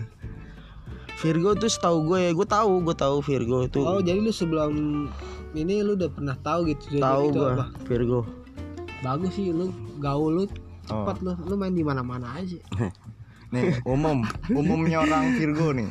Virgo 1.15 1.51
tuh 1.53 1.67
setahu 1.67 2.05
gue 2.05 2.19
ya 2.21 2.31
gue 2.31 2.43
tahu 2.43 2.81
gue 2.81 2.93
tahu 2.93 3.17
Virgo 3.19 3.63
itu 3.63 3.79
Oh 3.79 3.99
jadi 3.99 4.17
lu 4.17 4.29
sebelum 4.29 4.71
ini 5.53 5.79
lu 5.79 5.95
udah 5.95 6.07
pernah 6.07 6.35
tahu 6.37 6.67
gitu 6.67 6.97
tahu 6.97 7.31
gue 7.31 7.49
apa? 7.53 7.65
Virgo 7.83 8.27
Bagus 8.99 9.33
sih 9.33 9.49
lu 9.49 9.69
gaul 9.97 10.31
lu 10.33 10.45
Oh. 10.85 11.01
cepat 11.01 11.17
lu 11.19 11.33
lu 11.43 11.55
main 11.55 11.73
di 11.73 11.81
mana-mana 11.81 12.29
aja. 12.35 12.61
Nih, 13.49 13.81
umum, 13.83 14.21
umumnya 14.47 15.01
orang 15.01 15.33
Virgo 15.33 15.71
nih 15.71 15.89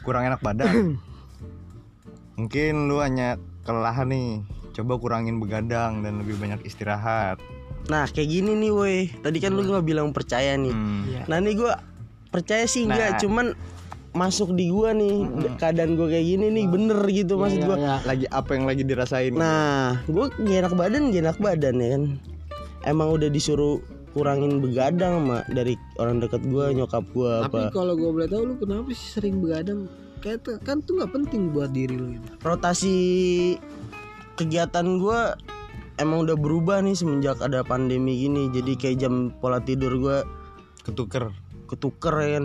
kurang 0.00 0.24
enak 0.24 0.38
badan. 0.38 0.94
Mungkin 2.38 2.86
lu 2.86 2.98
hanya 2.98 3.34
kelelahan 3.62 4.06
nih. 4.06 4.46
Coba 4.70 4.94
kurangin 4.94 5.42
begadang 5.42 6.00
dan 6.00 6.22
lebih 6.22 6.36
banyak 6.36 6.62
istirahat. 6.62 7.42
nah 7.88 8.04
kayak 8.04 8.28
gini 8.28 8.52
nih 8.54 8.68
woi 8.68 8.98
tadi 9.18 9.40
kan 9.40 9.50
lu 9.50 9.64
nggak 9.64 9.80
bilang 9.82 10.12
percaya 10.12 10.54
nih 10.54 10.68
Hmm. 10.68 11.08
Iya. 11.08 11.22
nah 11.24 11.40
nih 11.40 11.56
gue 11.56 11.72
percaya 12.28 12.62
sih 12.62 12.84
enggak 12.84 13.16
Nah. 13.16 13.18
cuman 13.18 13.46
masuk 14.18 14.50
di 14.52 14.66
gua 14.68 14.90
nih 14.90 15.22
keadaan 15.56 15.94
gue 15.94 16.10
kayak 16.10 16.26
gini 16.26 16.46
nih 16.50 16.66
bener 16.66 16.98
gitu 17.06 17.38
maksud 17.38 17.62
Iya, 17.62 17.66
gue 17.70 17.76
iya. 17.78 17.94
Lagi 18.02 18.26
apa 18.28 18.50
yang 18.52 18.64
lagi 18.66 18.82
dirasain? 18.82 19.32
Nah, 19.32 20.02
gue 20.10 20.26
gak 20.26 20.58
enak 20.66 20.74
badan, 20.74 21.02
enak 21.14 21.38
badan 21.38 21.74
ya 21.78 21.88
kan. 21.94 22.02
Emang 22.82 23.14
udah 23.14 23.30
disuruh 23.30 23.78
kurangin 24.10 24.58
begadang 24.58 25.22
sama 25.22 25.38
dari 25.46 25.78
orang 25.96 26.18
dekat 26.18 26.42
gue, 26.42 26.64
nyokap 26.74 27.06
gue 27.14 27.32
Tapi 27.46 27.58
apa. 27.62 27.70
kalau 27.70 27.94
gue 27.94 28.10
boleh 28.10 28.26
tahu 28.26 28.42
lu 28.42 28.54
kenapa 28.58 28.90
sih 28.90 29.08
sering 29.14 29.38
begadang? 29.38 29.86
Kayak 30.18 30.42
kan 30.66 30.82
tuh 30.82 30.98
nggak 30.98 31.14
penting 31.14 31.54
buat 31.54 31.70
diri 31.70 31.94
lu 31.94 32.18
gitu. 32.18 32.26
Rotasi 32.42 32.98
kegiatan 34.34 34.98
gue 34.98 35.20
emang 35.98 36.26
udah 36.26 36.34
berubah 36.34 36.82
nih 36.82 36.98
semenjak 36.98 37.38
ada 37.38 37.62
pandemi 37.62 38.26
gini. 38.26 38.50
Jadi 38.50 38.74
kayak 38.74 38.98
jam 38.98 39.30
pola 39.38 39.62
tidur 39.62 39.94
gue 39.94 40.18
ketuker 40.82 41.30
ketuker 41.68 42.14
ya 42.16 42.30
kan, 42.34 42.44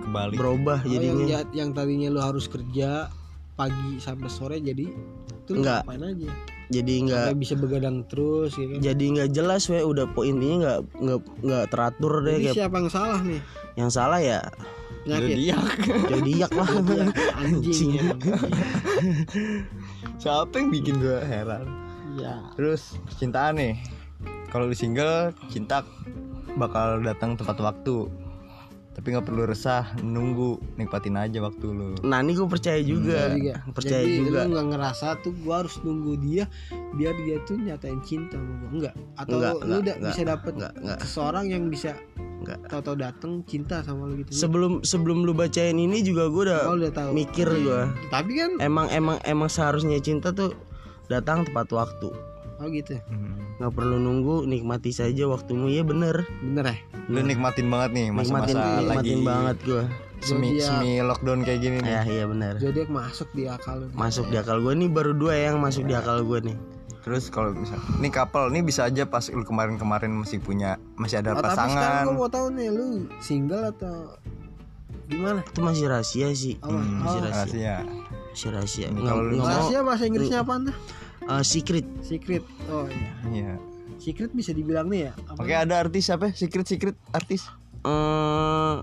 kebalik. 0.00 0.36
berubah 0.36 0.78
Oh, 0.78 0.86
yang, 0.86 0.94
jadinya. 0.96 1.24
ja- 1.28 1.50
yang 1.52 1.70
tadinya 1.70 2.08
lu 2.08 2.20
harus 2.20 2.46
kerja 2.46 3.10
pagi 3.52 3.98
sampai 3.98 4.26
sore 4.26 4.56
jadi 4.58 4.86
itu 4.86 5.50
ngapain 5.52 6.00
aja? 6.00 6.30
Jadi 6.70 6.92
nggak 7.02 7.26
Sampai 7.26 7.36
bisa 7.36 7.54
begadang 7.56 8.06
terus 8.06 8.54
ya 8.54 8.64
kan. 8.64 8.78
jadi 8.80 9.04
nggak 9.10 9.30
jelas 9.32 9.66
we 9.66 9.80
udah 9.80 10.06
poinnya 10.06 10.54
nggak 10.56 10.78
nggak 10.96 11.20
nggak 11.40 11.64
teratur 11.66 12.12
deh 12.20 12.30
Jadi 12.32 12.44
kayak 12.46 12.56
siapa 12.56 12.76
yang 12.76 12.88
salah 12.88 13.20
nih? 13.20 13.40
yang 13.74 13.90
salah 13.90 14.18
ya 14.18 14.40
Penyakit. 15.00 15.32
Zodiak. 15.32 15.64
zodiak 16.06 16.52
lah. 16.52 16.68
Anjing. 17.34 17.90
ya. 17.90 18.04
Siapa 20.16 20.54
yang 20.54 20.68
bikin 20.68 21.00
gue 21.00 21.18
heran? 21.20 21.64
Iya. 22.12 22.52
Terus 22.52 23.00
percintaan 23.06 23.56
nih. 23.56 23.74
Kalau 24.50 24.66
lu 24.66 24.74
single, 24.74 25.32
cinta 25.48 25.86
bakal 26.52 27.00
datang 27.00 27.32
tepat 27.32 27.56
waktu. 27.62 28.12
Tapi 28.90 29.06
nggak 29.08 29.22
perlu 29.22 29.46
resah, 29.46 29.94
nunggu, 29.98 30.58
nikmatin 30.74 31.14
aja 31.14 31.38
waktu 31.40 31.62
lu. 31.64 31.94
nah 32.02 32.18
ini 32.18 32.34
gue 32.34 32.44
percaya 32.44 32.82
juga, 32.82 33.30
Iya 33.30 33.56
juga. 33.56 33.72
percaya 33.72 34.02
Jadi 34.02 34.18
juga 34.18 34.38
lu 34.40 34.50
nggak 34.50 34.66
ngerasa 34.68 35.06
tuh 35.20 35.32
gua 35.38 35.62
harus 35.62 35.78
nunggu 35.80 36.12
dia 36.18 36.44
biar 36.92 37.14
dia 37.16 37.36
tuh 37.40 37.56
nyatain 37.56 38.02
cinta 38.02 38.34
sama 38.34 38.50
gua. 38.58 38.68
Enggak. 38.68 38.94
Atau 39.16 39.36
Enggak, 39.38 39.52
lu 39.52 39.56
enggak, 39.56 39.78
udah 39.80 39.94
enggak, 39.94 40.10
bisa 40.10 40.22
dapet 40.26 40.52
enggak, 40.52 40.72
enggak. 40.76 40.98
seseorang 41.00 41.44
yang 41.46 41.64
bisa 41.66 41.90
Enggak. 42.40 42.58
tahu-tahu 42.66 42.96
dateng 42.98 43.32
cinta 43.44 43.76
sama 43.80 44.02
lu 44.04 44.14
gitu. 44.18 44.30
sebelum 44.32 44.72
sebelum 44.82 45.18
lu 45.22 45.32
bacain 45.32 45.76
ini 45.76 45.98
juga 46.00 46.26
gue 46.26 46.42
udah 46.46 46.60
Oh, 46.66 46.74
udah 46.74 46.90
tahu. 46.90 47.10
mikir 47.12 47.46
gue 47.46 47.80
Tapi 48.08 48.30
kan 48.34 48.50
emang 48.58 48.90
emang 48.90 49.16
emang 49.22 49.46
seharusnya 49.46 49.96
cinta 49.98 50.28
tuh 50.30 50.50
datang 51.06 51.44
tepat 51.44 51.70
waktu 51.70 52.10
oh 52.56 52.66
gitu. 52.68 52.98
Hmm. 53.06 53.39
Nggak 53.60 53.72
perlu 53.72 53.96
nunggu 53.96 54.36
nikmati 54.42 54.90
saja 54.90 55.24
waktumu 55.26 55.68
ya 55.68 55.84
bener 55.84 56.24
Bener 56.40 56.64
ya? 56.66 56.76
Lu 57.06 57.20
nikmatin 57.20 57.68
banget 57.68 57.90
nih 57.92 58.06
nikmatin 58.08 58.56
masa-masa 58.56 58.56
lagi 58.56 58.80
nikmatin 58.80 59.20
banget 59.22 59.56
gue 59.62 59.82
semi 60.20 60.48
Zodiak. 60.54 60.64
semi 60.66 60.90
lockdown 60.98 61.40
kayak 61.42 61.60
gini 61.60 61.76
nih. 61.78 61.90
ya 61.90 62.02
iya 62.06 62.24
bener 62.24 62.54
Zodiak 62.56 62.88
masuk 62.88 63.28
di 63.30 63.44
akal 63.46 63.76
lu. 63.78 63.86
masuk 63.92 64.26
di 64.26 64.36
akal 64.36 64.56
gue 64.58 64.72
nih 64.74 64.88
baru 64.88 65.12
dua 65.12 65.34
yang 65.34 65.56
masuk 65.58 65.84
di 65.84 65.92
akal 65.92 66.20
gue 66.22 66.40
nih 66.42 66.58
Terus 67.00 67.28
kalau 67.28 67.52
misal, 67.52 67.80
nih 67.96 68.08
couple, 68.10 68.48
nih 68.48 68.60
bisa 68.60 68.84
aja 68.84 69.04
pas 69.04 69.24
lu 69.24 69.40
kemarin-kemarin 69.40 70.12
masih 70.14 70.36
punya, 70.36 70.76
masih 70.94 71.16
ada 71.16 71.32
Oh, 71.32 71.40
tapi 71.40 71.56
sekarang 71.56 71.72
pasangan. 71.72 72.04
gua 72.04 72.12
mau 72.14 72.28
tahu 72.28 72.46
nih 72.52 72.68
lu 72.68 72.88
single 73.18 73.64
atau 73.66 73.96
gimana? 75.06 75.40
itu 75.42 75.60
masih 75.60 75.84
rahasia 75.86 76.28
sih 76.30 76.54
Apa? 76.58 76.68
Hmm, 76.70 77.00
masih 77.00 77.08
Oh, 77.10 77.24
rahasia 77.24 77.32
rahasia. 77.32 77.76
masih 78.30 78.48
rahasia 78.50 78.86
nggak 78.90 79.16
Rahasia 79.34 79.78
bahasa 79.80 80.02
Inggrisnya 80.04 80.38
apaan 80.38 80.60
tuh? 80.62 80.76
Eh, 81.30 81.42
secret 81.42 81.86
Secret. 82.02 82.42
Oh 82.66 82.90
iya. 82.90 83.10
Iya. 83.30 83.52
Secret 84.00 84.32
bisa 84.32 84.50
dibilang 84.50 84.88
nih 84.88 85.08
ya. 85.08 85.12
Apa? 85.28 85.38
Oke, 85.44 85.54
ada 85.54 85.74
artis 85.78 86.08
apa? 86.08 86.32
Secret 86.32 86.66
secret 86.66 86.96
artis. 87.12 87.46
eh 87.84 88.76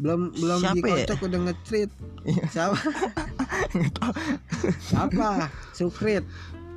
Belum 0.00 0.32
belum 0.32 0.58
Siapa 0.64 0.76
ya? 0.80 1.04
dikocok 1.04 1.20
udah 1.28 1.40
nge-treat. 1.44 1.90
Iya. 2.24 2.44
Siapa? 2.48 2.76
Siapa? 4.90 5.28
Sukrit. 5.72 6.24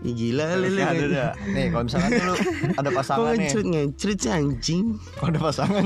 ya 0.04 0.12
gila 0.12 0.44
lele 0.60 0.84
ada 0.84 0.92
ada. 1.08 1.26
Nih, 1.48 1.72
kalau 1.72 1.88
misalkan 1.88 2.12
lu 2.20 2.36
ada 2.76 2.90
pasangan 2.92 3.40
nih, 3.40 3.48
ngecrit 3.48 3.66
ngecrit 3.72 4.20
sih 4.20 4.32
anjing 4.36 5.00
kalau 5.16 5.32
ada 5.32 5.40
pasangan, 5.40 5.86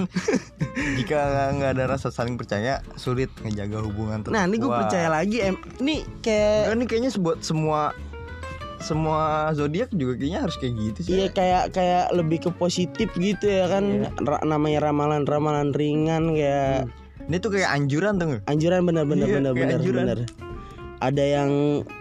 jika 0.97 1.17
nggak 1.53 1.71
ada 1.77 1.83
rasa 1.85 2.09
saling 2.09 2.33
percaya, 2.33 2.81
sulit 2.97 3.29
ngejaga 3.45 3.77
hubungan 3.77 4.25
tetap 4.25 4.33
Nah 4.33 4.49
ini 4.49 4.57
gue 4.57 4.71
percaya 4.73 5.13
lagi 5.13 5.37
em 5.45 5.53
Nih 5.77 6.01
kayak 6.25 6.73
Enggak, 6.73 6.75
nih 6.81 6.85
kayaknya 6.89 7.11
buat 7.21 7.45
semua 7.45 7.93
semua 8.79 9.21
zodiak 9.51 9.89
juga 9.91 10.13
kayaknya 10.15 10.39
harus 10.39 10.55
kayak 10.55 10.73
gitu 10.75 10.99
sih. 11.01 11.11
Iya 11.13 11.27
kayak 11.29 11.63
kayak 11.71 12.05
lebih 12.11 12.37
ke 12.39 12.49
positif 12.51 13.09
gitu 13.13 13.45
ya 13.45 13.65
kan 13.67 13.83
Ra- 14.19 14.43
namanya 14.43 14.85
ramalan 14.85 15.23
ramalan 15.23 15.71
ringan 15.71 16.31
kayak 16.31 16.85
Ini 17.23 17.37
tuh 17.37 17.51
kayak 17.51 17.69
anjuran 17.69 18.15
tuh. 18.15 18.39
anjuran 18.45 18.81
bener 18.83 19.03
bener 19.03 19.27
Iya, 19.27 19.35
bener 19.35 19.51
kayak 19.51 19.61
bener 19.61 19.79
anjuran. 19.79 20.03
bener 20.05 20.19
ada 20.97 21.21
yang 21.21 21.51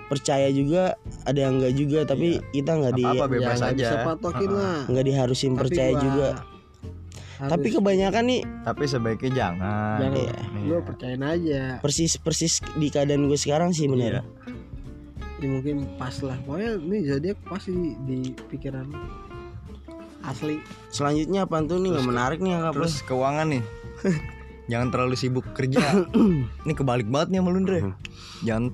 percaya 0.07 0.49
juga 0.49 0.97
ada 1.23 1.39
yang 1.39 1.59
enggak 1.59 1.75
juga 1.75 1.99
tapi 2.05 2.41
kita 2.51 2.71
nggak 2.73 2.95
di. 2.95 3.05
Apa-apa 3.05 3.27
bebas 3.27 3.59
ya, 3.59 3.67
nggak 3.67 3.73
aja. 3.75 4.85
nggak 4.87 5.05
diharusin 5.05 5.51
Tapi 5.51 5.61
percaya 5.61 5.93
gua 5.93 6.03
juga 6.03 6.29
harus- 7.37 7.51
tapi 7.51 7.69
kebanyakan 7.69 8.25
nih 8.27 8.41
Tapi 8.63 8.85
sebaiknya 8.87 9.31
jangan. 9.35 9.97
jangan 9.99 10.17
Iya. 10.17 10.39
lu 10.63 10.77
percayain 10.81 11.21
aja. 11.23 11.63
persis 11.79 12.13
persis 12.17 12.55
di 12.73 12.89
keadaan 12.89 13.27
gue 13.27 13.37
sekarang 13.37 13.71
sih 13.71 13.85
bener 13.87 14.13
Iya. 14.15 14.23
Ya 15.37 15.47
mungkin 15.53 15.77
pas 16.01 16.17
lah. 16.25 16.37
Pokoknya 16.45 16.81
nih 16.81 17.01
zodiak 17.13 17.39
pasti 17.45 17.73
di 18.05 18.33
pikiran 18.49 18.89
lu. 18.89 19.01
asli. 20.27 20.59
selanjutnya 20.91 21.47
apa 21.47 21.63
tuh 21.71 21.79
nih 21.79 21.95
nggak 21.95 22.09
menarik 22.11 22.39
nih 22.43 22.59
yang 22.59 22.75
Terus 22.75 22.99
keuangan 23.07 23.47
nih. 23.47 23.63
jangan 24.73 24.89
terlalu 24.91 25.15
sibuk 25.15 25.47
kerja. 25.55 26.03
Ini 26.67 26.73
kebalik 26.75 27.07
banget 27.07 27.37
nih 27.37 27.39
sama 27.39 27.51
lu, 27.55 27.61
Ndre. 27.63 27.81
Jangan 28.43 28.65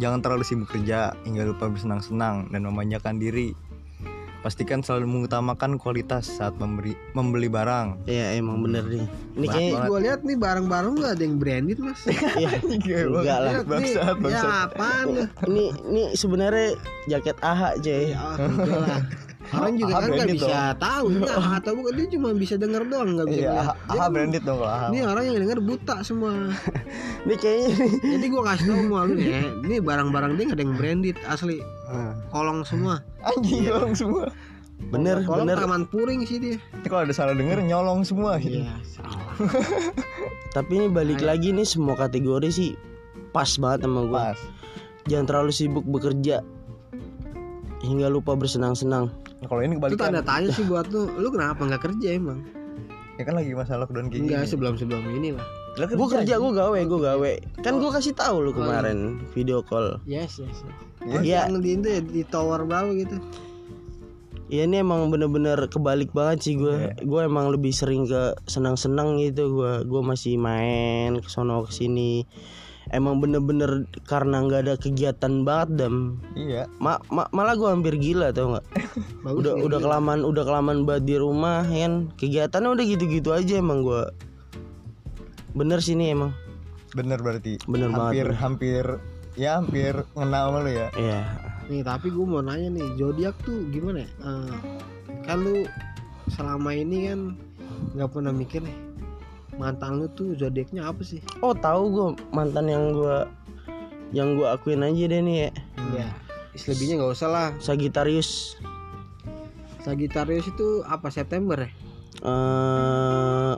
jangan 0.00 0.20
terlalu 0.24 0.44
sibuk 0.48 0.68
kerja 0.72 1.12
hingga 1.28 1.44
lupa 1.44 1.68
bersenang-senang 1.68 2.48
dan 2.48 2.64
memanjakan 2.64 3.20
diri. 3.20 3.52
Pastikan 4.42 4.82
selalu 4.82 5.06
mengutamakan 5.06 5.78
kualitas 5.78 6.26
saat 6.26 6.58
memberi 6.58 6.98
membeli 7.14 7.46
barang. 7.46 8.02
ya 8.10 8.34
emang 8.34 8.58
bener 8.58 8.82
nih 8.90 9.06
ini 9.32 9.46
kayak 9.48 9.88
gue 9.88 9.98
lihat 10.02 10.20
nih 10.26 10.36
barang-barang 10.36 10.92
nggak 10.98 11.12
ada 11.16 11.22
yang 11.24 11.36
branded 11.38 11.78
mas. 11.78 12.00
ya, 12.42 12.50
enggak 13.06 13.38
lah 13.38 13.52
nih, 13.54 13.64
Bangsat, 13.64 14.04
ya 14.04 14.14
bangsat. 14.18 14.50
apaan 14.68 15.06
ini 15.48 15.64
ini 15.88 16.02
sebenarnya 16.18 16.74
jaket 17.08 17.36
AHA 17.40 17.70
cuy 17.80 18.02
Ya, 18.12 18.20
enggak 18.36 18.78
lah. 18.82 19.00
Orang 19.52 19.74
juga 19.76 19.92
kan 20.00 20.08
nggak 20.08 20.30
bisa 20.32 20.60
tahu 20.80 21.04
nah, 21.12 21.60
atau 21.60 21.72
bukan 21.76 21.92
dia 21.92 22.06
cuma 22.16 22.28
bisa 22.32 22.54
denger 22.56 22.82
doang 22.88 23.20
nggak 23.20 23.28
bisa 23.28 23.40
Iya, 23.40 23.52
lihat. 23.52 23.66
ah, 23.68 23.74
Dia 23.92 24.00
ah, 24.00 24.08
branded 24.08 24.42
dong 24.42 24.58
kalau 24.64 24.72
ah. 24.72 24.88
Ini 24.88 24.98
orang 25.04 25.24
yang 25.28 25.38
denger 25.44 25.58
buta 25.60 25.96
semua. 26.00 26.32
ini 27.28 27.34
kayaknya 27.36 27.68
Jadi 28.00 28.26
gua 28.32 28.42
kasih 28.48 28.64
tau 28.66 28.78
sama 28.80 28.98
lu 29.04 29.12
nih, 29.14 29.28
ya, 29.28 29.40
ini 29.68 29.76
barang-barang 29.78 30.32
dia 30.34 30.44
nggak 30.48 30.58
ada 30.58 30.64
yang 30.64 30.74
branded 30.74 31.16
asli. 31.28 31.58
Kolong 32.32 32.64
semua. 32.64 32.94
Anjing 33.20 33.68
nyolong 33.68 33.92
semua. 33.92 34.26
bener 34.82 35.22
Kolong 35.22 35.46
bener 35.46 35.62
taman 35.62 35.84
puring 35.86 36.26
sih 36.26 36.42
dia. 36.42 36.56
Ini 36.58 36.86
kalau 36.90 37.06
ada 37.06 37.14
salah 37.14 37.38
denger 37.38 37.62
nyolong 37.62 38.02
semua 38.02 38.34
gitu. 38.42 38.66
Iya, 38.66 38.74
salah. 38.82 39.22
tapi 40.56 40.72
ini 40.76 40.88
balik 40.88 41.22
lagi 41.22 41.48
nih 41.48 41.64
semua 41.64 41.96
kategori 41.96 42.48
sih 42.50 42.70
pas 43.32 43.48
banget 43.56 43.88
sama 43.88 44.04
gue 44.04 44.12
Pas. 44.12 44.40
jangan 45.08 45.24
terlalu 45.24 45.50
sibuk 45.50 45.84
bekerja 45.88 46.44
hingga 47.80 48.06
lupa 48.06 48.36
bersenang-senang 48.36 49.08
kalau 49.44 49.60
ini 49.60 49.74
Itu 49.74 49.78
kebalikan. 49.80 50.02
tanda 50.10 50.22
tanya 50.22 50.48
sih 50.50 50.64
buat 50.64 50.86
lu. 50.88 51.10
Lu 51.14 51.28
kenapa 51.28 51.62
nggak 51.62 51.82
kerja 51.82 52.08
emang? 52.14 52.42
Ya 53.14 53.24
kan 53.24 53.34
lagi 53.34 53.52
masalah 53.52 53.84
lockdown 53.84 54.08
kayak 54.08 54.22
Enggak 54.24 54.40
gini. 54.40 54.50
sebelum-sebelum 54.50 55.02
ini 55.14 55.30
lah. 55.34 55.46
Lah 55.72 55.88
gue 55.88 56.08
kerja 56.10 56.34
gue 56.36 56.52
gawe 56.52 56.80
gue 56.80 57.00
gawe 57.00 57.32
kan 57.60 57.80
gue 57.80 57.90
kasih 57.90 58.12
tahu 58.12 58.44
lu 58.44 58.52
kemarin 58.52 59.16
video 59.32 59.60
call 59.60 59.96
Yes, 60.04 60.36
yes. 60.36 60.60
yes. 61.00 61.22
Iya. 61.24 61.48
Yang 61.48 61.58
di 61.58 61.70
itu 61.72 61.88
ya, 61.88 62.00
di 62.00 62.22
tower 62.24 62.60
berapa 62.62 62.92
gitu. 62.92 63.16
ya 64.46 64.68
ini 64.68 64.84
emang 64.84 65.08
bener-bener 65.08 65.56
kebalik 65.64 66.12
banget 66.12 66.44
sih 66.44 66.54
gue 66.54 66.92
gue 67.00 67.20
emang 67.24 67.48
lebih 67.48 67.72
sering 67.72 68.04
ke 68.04 68.36
senang-senang 68.44 69.16
gitu 69.16 69.48
gue 69.48 69.72
gue 69.82 70.02
masih 70.04 70.36
main 70.36 71.16
ke 71.16 71.28
sono 71.28 71.64
ke 71.64 71.72
sini 71.72 72.28
emang 72.88 73.16
bener-bener 73.16 73.70
karena 74.02 74.40
nggak 74.40 74.60
ada 74.60 74.74
kegiatan 74.74 75.42
banget 75.42 75.68
dam 75.78 76.18
Iya. 76.32 76.66
Ma- 76.76 76.98
ma- 77.06 77.30
malah 77.30 77.54
gue 77.54 77.68
hampir 77.68 77.94
gila 77.94 78.30
tau 78.30 78.52
nggak 78.52 78.66
udah 79.38 79.52
nih. 79.54 79.62
udah 79.62 79.78
kelamaan 79.78 80.20
udah 80.22 80.42
kelamaan 80.42 80.82
banget 80.82 81.04
di 81.06 81.16
rumah 81.16 81.62
kan 81.62 82.10
kegiatannya 82.12 82.68
udah 82.72 82.84
gitu-gitu 82.88 83.30
aja 83.30 83.54
emang 83.56 83.80
gua 83.80 84.10
bener 85.52 85.78
sih 85.78 85.92
ini 85.92 86.10
emang 86.10 86.32
bener 86.92 87.18
berarti 87.18 87.56
Bener 87.64 87.88
banget, 87.88 88.02
hampir 88.10 88.24
bener. 88.26 88.38
hampir 88.38 88.84
ya 89.32 89.50
hampir 89.56 89.94
ngena 90.12 90.38
sama 90.42 90.58
lu 90.60 90.70
ya 90.70 90.88
Iya. 90.92 91.20
nih 91.64 91.82
tapi 91.82 92.08
gue 92.08 92.26
mau 92.26 92.40
nanya 92.40 92.68
nih 92.68 92.86
zodiak 92.96 93.36
tuh 93.40 93.64
gimana 93.68 94.02
ya 94.02 94.10
Eh, 94.20 94.56
kan 95.22 95.38
lu 95.38 95.64
selama 96.28 96.70
ini 96.70 96.98
kan 97.06 97.20
nggak 97.92 98.10
pernah 98.10 98.30
mikir 98.30 98.60
nih 98.60 98.76
mantan 99.54 99.98
lu 99.98 100.06
tuh 100.08 100.32
zodiaknya 100.34 100.84
apa 100.84 101.02
sih? 101.02 101.20
Oh 101.38 101.52
tahu 101.52 101.82
gue 101.88 102.06
mantan 102.30 102.66
yang 102.66 102.92
gue 102.92 103.18
yang 104.10 104.34
gue 104.34 104.44
akuin 104.44 104.80
aja 104.80 105.04
deh 105.06 105.20
nih 105.20 105.36
ya. 105.38 105.50
ya 105.94 106.08
selebihnya 106.54 106.94
nggak 106.98 107.12
usah 107.12 107.28
lah. 107.28 107.48
Sagittarius. 107.58 108.56
Sagittarius 109.80 110.46
itu 110.46 110.84
apa 110.84 111.08
September 111.08 111.58
ya? 111.58 111.70
Eh 112.22 113.54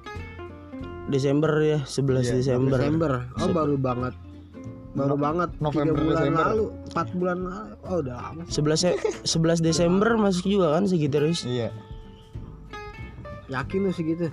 Desember 1.04 1.52
ya, 1.58 1.78
11 1.84 2.00
Iya, 2.24 2.32
Desember. 2.34 2.74
Desember. 2.74 3.12
Oh 3.36 3.50
baru 3.50 3.76
banget. 3.76 4.14
Baru 4.94 5.18
banget 5.18 5.50
tiga 5.52 5.62
November, 5.84 5.98
bulan 6.00 6.16
Desember. 6.16 6.44
lalu 6.48 6.64
empat 6.86 7.08
bulan 7.12 7.38
lalu. 7.42 7.74
Oh 7.82 7.96
udah 7.98 8.14
lama 8.16 8.42
11 8.46 8.78
se- 8.78 9.00
11 9.26 9.58
Desember 9.60 10.08
masuk 10.16 10.46
juga 10.48 10.72
kan 10.72 10.86
Sagittarius. 10.86 11.42
iya. 11.44 11.74
Yakin 13.46 13.84
lu 13.84 13.92
segitu 13.92 14.30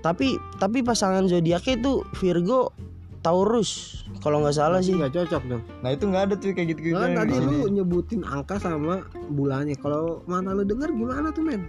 Tapi 0.00 0.26
tapi 0.56 0.80
pasangan 0.80 1.24
zodiaknya 1.24 1.74
itu 1.76 1.92
Virgo 2.14 2.72
Taurus 3.20 4.00
kalau 4.18 4.40
nggak 4.40 4.52
salah 4.54 4.80
sih. 4.80 4.92
nggak 4.92 5.12
cocok 5.14 5.42
dong 5.46 5.62
nah 5.78 5.90
itu 5.90 6.04
nggak 6.04 6.22
ada 6.22 6.34
tuh 6.34 6.50
kayak 6.50 6.68
gitu 6.70 6.80
gitu 6.82 6.94
Nah, 6.94 7.04
kan 7.06 7.12
tadi 7.20 7.34
lu 7.36 7.68
nyebutin 7.70 8.20
angka 8.22 8.56
sama 8.56 9.04
bulannya 9.28 9.76
kalau 9.76 10.24
mantan 10.24 10.54
lu 10.54 10.64
denger 10.64 10.88
gimana 10.90 11.28
tuh 11.28 11.40
men 11.42 11.68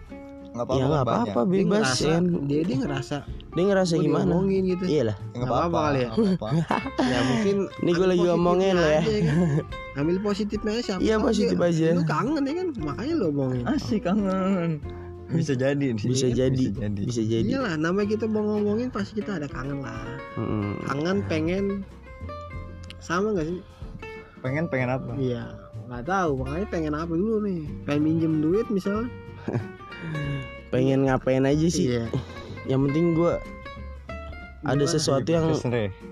nggak 0.50 0.64
apa-apa 0.66 0.76
Ya 0.78 0.84
nggak 0.86 1.04
apa-apa 1.06 1.40
dia 1.42 1.52
bebas 1.54 1.80
ngerasa 1.92 2.04
ya. 2.06 2.20
dia 2.42 2.62
dia 2.62 2.78
ngerasa 2.78 3.18
Dia 3.52 3.64
ngerasa 3.66 3.94
gua 3.94 4.02
gimana? 4.02 4.24
diomongin 4.26 4.62
gitu 4.66 4.84
Iya 4.86 5.04
lah. 5.06 5.18
nggak 5.30 5.48
apa-apa 5.50 5.78
kali 5.82 6.00
ya. 6.00 6.10
nggak 6.10 6.36
apa-apa. 6.38 6.76
ya 7.12 7.20
mungkin 7.22 7.56
Ini 7.74 7.90
ambil 7.90 8.08
lagi 8.10 8.24
ngomongin 8.26 8.74
lo 8.74 8.88
ya. 8.90 9.02
kan. 9.02 9.14
ambil 9.94 10.16
positifnya 10.22 10.72
siapa 10.78 11.00
Iya, 11.02 11.16
positif 11.20 11.58
dia- 11.58 11.68
aja. 11.70 11.88
lu 11.94 12.04
kangen 12.06 12.42
ya 12.42 12.54
kan 12.54 12.68
makanya 12.82 13.14
lu 13.14 13.26
omongin 13.30 13.64
asik 13.66 14.02
kangen 14.02 14.72
bisa 15.40 15.54
jadi 15.54 15.86
sih. 15.96 16.08
Bisa 16.10 16.28
jadi. 16.32 16.52
bisa 16.52 16.82
jadi 16.82 17.02
Bisa 17.04 17.22
jadi. 17.24 17.48
iyalah 17.48 17.76
namanya 17.76 18.08
kita 18.14 18.26
mau 18.28 18.44
ngomongin 18.44 18.92
pasti 18.92 19.20
kita 19.20 19.40
ada 19.40 19.48
kangen 19.48 19.82
lah 19.82 20.06
Mm-mm. 20.36 20.84
kangen 20.86 21.18
pengen 21.26 21.66
sama 23.00 23.34
gak 23.34 23.50
sih 23.50 23.60
pengen 24.42 24.66
pengen 24.68 24.90
apa 24.90 25.14
iya 25.18 25.54
nggak 25.86 26.06
tahu 26.08 26.42
makanya 26.42 26.68
pengen 26.70 26.94
apa 26.94 27.14
dulu 27.14 27.46
nih 27.46 27.62
pengen 27.86 28.02
minjem 28.02 28.34
duit 28.42 28.68
misalnya 28.70 29.10
Pengen 30.72 31.04
ngapain 31.04 31.44
aja 31.44 31.68
sih? 31.68 31.92
iya 31.92 32.08
Yang 32.70 32.82
penting 32.90 33.06
gue 33.14 33.34
ada 34.62 34.86
sesuatu 34.86 35.26
yang 35.26 35.52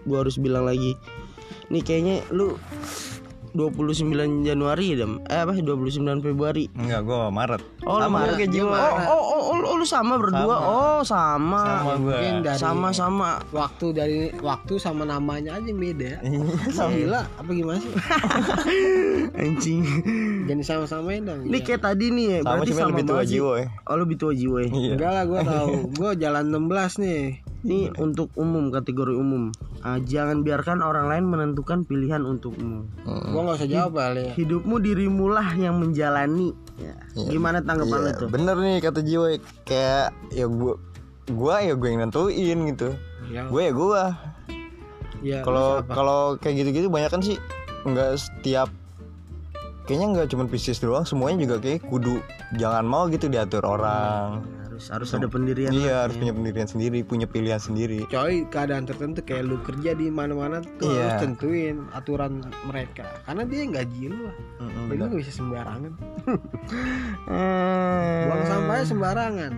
gue 0.03 0.17
harus 0.17 0.35
bilang 0.35 0.65
lagi. 0.65 0.97
Nih 1.69 1.79
kayaknya 1.79 2.25
lu 2.27 2.57
29 3.51 4.10
Januari 4.44 4.86
ya, 4.91 4.96
Dam? 5.00 5.20
Eh 5.24 5.39
apa 5.39 5.51
29 5.51 6.01
Februari? 6.20 6.68
enggak 6.72 7.01
gua 7.01 7.27
Maret 7.27 7.62
Oh, 7.82 7.96
lu 7.96 8.03
Sama 8.03 8.18
Maret. 8.22 8.36
kayak 8.36 8.50
Dia 8.50 8.58
jiwa. 8.60 8.75
Oh, 8.75 8.94
oh, 9.10 9.24
oh, 9.25 9.41
oh, 9.41 9.56
lu- 9.58 9.72
lu 9.74 9.86
sama 9.86 10.13
berdua. 10.15 10.44
Sama. 10.46 10.58
Oh, 10.62 11.00
sama. 11.01 11.63
sama 11.63 11.94
gua 11.96 11.98
mungkin 12.12 12.34
dari 12.41 12.58
Sama-sama. 12.58 13.29
waktu 13.50 13.86
dari 13.91 14.20
waktu 14.38 14.74
sama 14.75 15.03
namanya 15.03 15.56
aja 15.56 15.72
beda 15.72 16.12
Iya, 16.20 16.39
sama 16.70 16.91
gila 16.91 17.22
apa 17.34 17.50
gimana 17.50 17.77
sih 17.77 17.89
Anjing. 19.39 19.82
jangan 20.46 20.65
sama-samain 20.65 21.22
dong 21.22 21.46
Ini 21.46 21.53
Iya. 21.53 21.65
kayak 21.65 21.82
tadi 21.84 22.06
nih 22.10 22.25
ya, 22.27 22.39
sama 22.39 22.53
berarti 22.56 22.74
sama 22.74 22.89
lebih 22.91 23.03
tua 23.06 23.24
jiwa 23.24 23.51
ya 23.56 23.68
Oh, 23.84 23.96
lebih 23.96 24.15
tua 24.15 24.34
jiwa 24.34 24.58
ya. 24.60 24.70
iya 24.70 24.91
enggak 24.94 25.12
lah 25.12 25.24
gue 25.25 25.39
tahu 25.51 25.72
gue 25.91 26.12
jalan 26.18 26.46
16 26.48 27.01
nih 27.01 27.22
Ini 27.60 27.92
untuk 28.00 28.32
umum, 28.39 28.72
kategori 28.72 29.12
umum. 29.20 29.51
Ah, 29.84 30.00
jangan 30.00 30.48
biarkan 30.48 30.80
orang 30.80 31.12
lain 31.12 31.26
menentukan 31.28 31.84
pilihan 31.84 32.24
untukmu. 32.24 32.88
Mm. 33.04 33.36
gue 33.36 33.41
nggak 33.43 33.58
usah 33.60 33.69
jawab 33.69 33.91
kali 34.00 34.22
ya 34.28 34.32
Hidupmu 34.36 34.76
dirimulah 34.80 35.48
yang 35.60 35.76
menjalani. 35.80 36.56
Ya. 36.80 36.95
Iya. 37.19 37.30
Gimana 37.36 37.60
tanggapan 37.60 38.00
lu 38.00 38.10
Iya, 38.12 38.19
tuh? 38.19 38.28
bener 38.32 38.56
nih 38.56 38.78
kata 38.80 39.00
jiwa 39.04 39.28
kayak 39.67 40.15
ya 40.32 40.48
gua 40.48 40.80
gua 41.30 41.56
ya 41.60 41.76
gue 41.76 41.88
yang 41.91 42.00
nentuin 42.08 42.60
gitu 42.72 42.89
ya, 43.30 43.45
gue 43.45 43.62
ya 43.62 43.72
gua 43.76 44.04
ya 45.19 45.39
kalau 45.43 45.84
kalau 45.86 46.19
kayak 46.39 46.63
gitu-gitu 46.63 46.88
banyak 46.88 47.12
kan 47.12 47.22
sih 47.22 47.38
nggak 47.86 48.17
setiap 48.17 48.72
kayaknya 49.86 50.08
nggak 50.15 50.28
cuma 50.32 50.48
Pisces 50.48 50.80
doang 50.80 51.04
semuanya 51.04 51.43
juga 51.45 51.56
kayak 51.62 51.86
kudu 51.86 52.24
jangan 52.58 52.88
mau 52.88 53.06
gitu 53.12 53.30
diatur 53.30 53.62
orang 53.62 54.41
Harus 54.80 54.88
harus 54.89 55.10
ada 55.12 55.28
pendirian. 55.28 55.70
iya 55.70 56.02
harus 56.02 56.15
punya 56.15 56.32
pendirian 56.32 56.63
sendiri 56.65 57.04
punya 57.04 57.26
pilihan 57.26 57.60
sendiri 57.60 58.08
coy 58.08 58.48
keadaan 58.48 58.84
tertentu 58.84 59.20
kayak 59.22 59.44
lu 59.44 59.60
kerja 59.60 59.92
di 59.92 60.08
mana-mana 60.10 60.63
tuh 60.80 60.88
Iya. 60.88 61.04
harus 61.04 61.15
tentuin 61.22 61.84
aturan 61.92 62.39
mereka 62.63 63.04
karena 63.24 63.44
dia 63.44 63.60
yang 63.60 63.74
gaji 63.74 64.02
lu 64.08 64.20
lah 64.24 64.36
Mm-mm, 64.58 64.86
jadi 64.88 64.96
lu 64.96 65.06
gak 65.06 65.20
bisa 65.20 65.34
sembarangan 65.34 65.92
Eh. 67.30 68.24
buang 68.24 68.44
sampahnya 68.46 68.86
sembarangan 68.86 69.52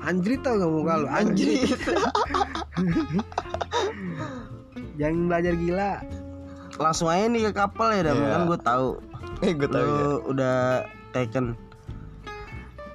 anjrit 0.00 0.40
tau 0.40 0.56
gak 0.56 0.70
muka 0.70 0.92
lu 0.96 1.06
anjrit 1.06 1.76
jangan 4.96 5.16
belajar 5.26 5.54
gila 5.54 5.92
Langsung 6.78 7.12
aja 7.12 7.28
nih 7.28 7.44
ke 7.44 7.52
kapal 7.54 7.92
ya, 7.92 8.00
Dam. 8.02 8.16
Iya. 8.16 8.28
Kan 8.30 8.42
gue 8.46 8.58
tahu. 8.62 8.88
eh 9.42 9.52
gue 9.52 9.68
tahu 9.68 9.84
ya 9.84 10.00
Lu 10.00 10.12
udah 10.26 10.56
taken. 11.12 11.44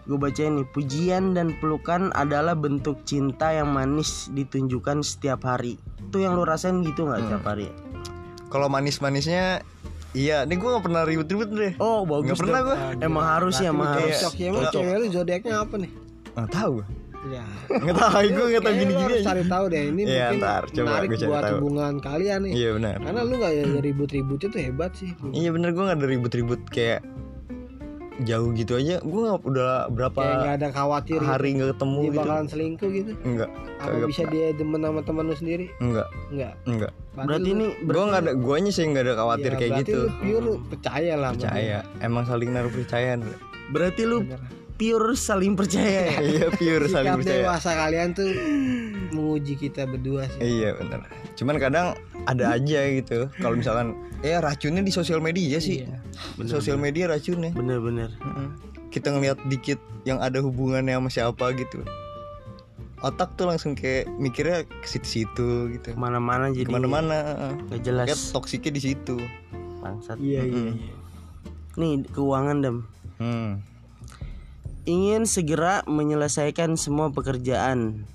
Gue 0.05 0.15
bacain 0.15 0.53
nih, 0.53 0.67
pujian 0.67 1.33
dan 1.33 1.53
pelukan 1.55 2.13
adalah 2.13 2.53
bentuk 2.53 3.01
cinta 3.03 3.49
yang 3.49 3.67
manis 3.67 4.29
ditunjukkan 4.29 5.01
setiap 5.01 5.41
hari. 5.43 5.75
Itu 5.99 6.17
yang 6.17 6.33
lu 6.33 6.43
rasain 6.43 6.81
gitu 6.81 7.03
nggak 7.03 7.17
Hmm. 7.17 7.27
setiap 7.27 7.45
hari? 7.47 7.67
kalau 8.45 8.69
manis-manisnya 8.69 9.65
iya. 10.11 10.45
Ini 10.45 10.53
gue 10.53 10.69
nggak 10.69 10.85
pernah 10.85 11.03
ribut-ribut 11.03 11.49
deh. 11.51 11.73
Oh, 11.75 12.01
bagus. 12.03 12.29
Nggak 12.29 12.39
pernah 12.39 12.59
gue 12.63 12.75
Emang 13.01 13.25
harus 13.27 13.55
ya, 13.57 13.69
emang 13.69 13.89
harus. 13.91 14.15
cocok 14.15 14.33
ya 14.33 14.45
emang 14.47 14.63
cewek 14.69 14.95
lu 14.95 15.05
zodiaknya 15.11 15.53
apa 15.59 15.75
nih? 15.75 15.91
Nggak 16.31 16.49
tahu 16.49 16.71
gue 16.75 16.87
ya. 17.27 17.43
Nggak 17.67 17.97
tahu 17.97 18.21
gue 18.29 18.45
nggak 18.47 18.63
tahu 18.63 18.75
gini-gini 18.77 19.01
harus 19.03 19.17
aja. 19.17 19.27
cari 19.27 19.43
tahu 19.45 19.65
deh. 19.67 19.83
Ini 19.83 20.01
Iya, 20.05 20.25
mungkin 20.29 20.39
ntar, 20.39 20.61
coba 20.69 20.85
menarik 20.87 21.07
gue 21.09 21.17
cari 21.17 21.27
buat 21.27 21.41
tahu. 21.41 21.55
hubungan 21.57 21.93
kalian 21.99 22.39
nih. 22.39 22.53
Iya 22.53 22.69
benar. 22.71 22.95
Karena 23.01 23.21
lu 23.21 23.33
gak 23.35 23.51
ya 23.51 23.63
ribut-ributnya 23.81 24.47
tuh 24.47 24.61
hebat 24.61 24.91
sih. 24.93 25.09
Iya 25.33 25.49
bener 25.51 25.69
gue 25.73 25.83
nggak 25.83 25.97
ada 25.97 26.07
ribut-ribut 26.07 26.61
kayak 26.69 27.01
jauh 28.23 28.49
gitu 28.55 28.79
aja 28.79 29.03
gue 29.03 29.19
nggak 29.27 29.43
udah 29.43 29.91
berapa 29.91 30.15
kayak 30.15 30.39
gak 30.39 30.55
ada 30.63 30.67
khawatir 30.71 31.19
gitu. 31.19 31.27
hari 31.27 31.49
nggak 31.59 31.69
ketemu 31.75 31.99
dia 31.99 32.07
gitu. 32.07 32.19
bakalan 32.23 32.47
selingkuh 32.47 32.89
gitu? 32.95 33.11
Enggak 33.27 33.49
apa 33.75 33.95
bisa 34.07 34.23
dia 34.31 34.45
demen 34.55 34.81
sama 34.81 35.01
teman 35.03 35.23
lu 35.27 35.35
sendiri? 35.35 35.65
Enggak 35.83 36.07
enggak 36.31 36.53
enggak 36.63 36.91
Berarti 37.15 37.49
ini 37.55 37.65
gue 37.79 38.03
nggak 38.11 38.21
ada 38.27 38.33
guanya 38.35 38.71
sih 38.75 38.83
nggak 38.87 39.03
ada 39.07 39.13
khawatir 39.15 39.51
ya, 39.51 39.57
kayak 39.59 39.71
berarti 39.71 39.91
gitu. 39.91 39.99
lu 39.99 40.07
pure 40.19 40.51
percaya 40.67 41.13
lah 41.15 41.31
percaya. 41.31 41.79
emang 42.03 42.23
saling 42.27 42.49
naruh 42.51 42.71
percaya 42.71 43.15
Ndre. 43.19 43.35
berarti 43.71 44.01
lu. 44.03 44.17
Bener. 44.23 44.64
Pure 44.75 45.15
saling 45.15 45.55
percaya 45.55 46.11
ya. 46.11 46.17
iya 46.35 46.47
pure 46.49 46.85
saling 46.85 47.09
sikap 47.09 47.19
percaya 47.19 47.39
dewasa 47.41 47.69
kalian 47.73 48.09
tuh 48.11 48.29
menguji 49.09 49.53
kita 49.57 49.87
berdua 49.87 50.27
sih 50.29 50.41
iya 50.41 50.75
bener 50.75 51.03
cuman 51.33 51.55
kadang 51.57 51.87
ada 52.25 52.51
aja 52.51 52.79
gitu 52.91 53.27
kalau 53.37 53.55
misalkan 53.55 53.95
ya 54.19 54.39
racunnya 54.39 54.81
di 54.81 54.91
sosial 54.91 55.19
media 55.19 55.57
sih 55.57 55.83
Iya. 55.83 55.99
Bener, 56.35 56.49
sosial 56.49 56.75
media 56.75 57.05
racunnya 57.05 57.51
Bener-bener. 57.51 58.07
Kita 58.87 59.11
ngeliat 59.11 59.35
dikit 59.45 59.75
yang 60.03 60.23
ada 60.23 60.39
hubungannya 60.39 60.95
sama 60.95 61.09
siapa 61.09 61.51
gitu 61.53 61.83
otak 62.97 63.35
tuh 63.35 63.45
langsung 63.45 63.75
kayak 63.75 64.07
mikirnya 64.15 64.63
ke 64.63 64.87
situ-situ 64.87 65.69
gitu 65.71 65.93
Ke 65.93 65.99
mana-mana 65.99 66.49
jadi 66.49 66.65
ke 66.65 66.73
mana-mana 66.73 67.17
nggak 67.67 67.81
jelas. 67.83 68.05
kayak 68.07 68.21
toksiknya 68.31 68.71
di 68.71 68.81
situ 68.81 69.17
Bangsat. 69.77 70.17
iya 70.17 70.41
iya 70.41 70.73
iya. 70.73 70.93
Nih 71.75 72.01
keuangan 72.09 72.57
dam. 72.63 72.77
hmm. 73.19 73.51
Ingin 74.85 75.25
segera 75.25 75.81
menyelesaikan 75.85 76.77
semua 76.77 77.09
pekerjaan. 77.09 78.05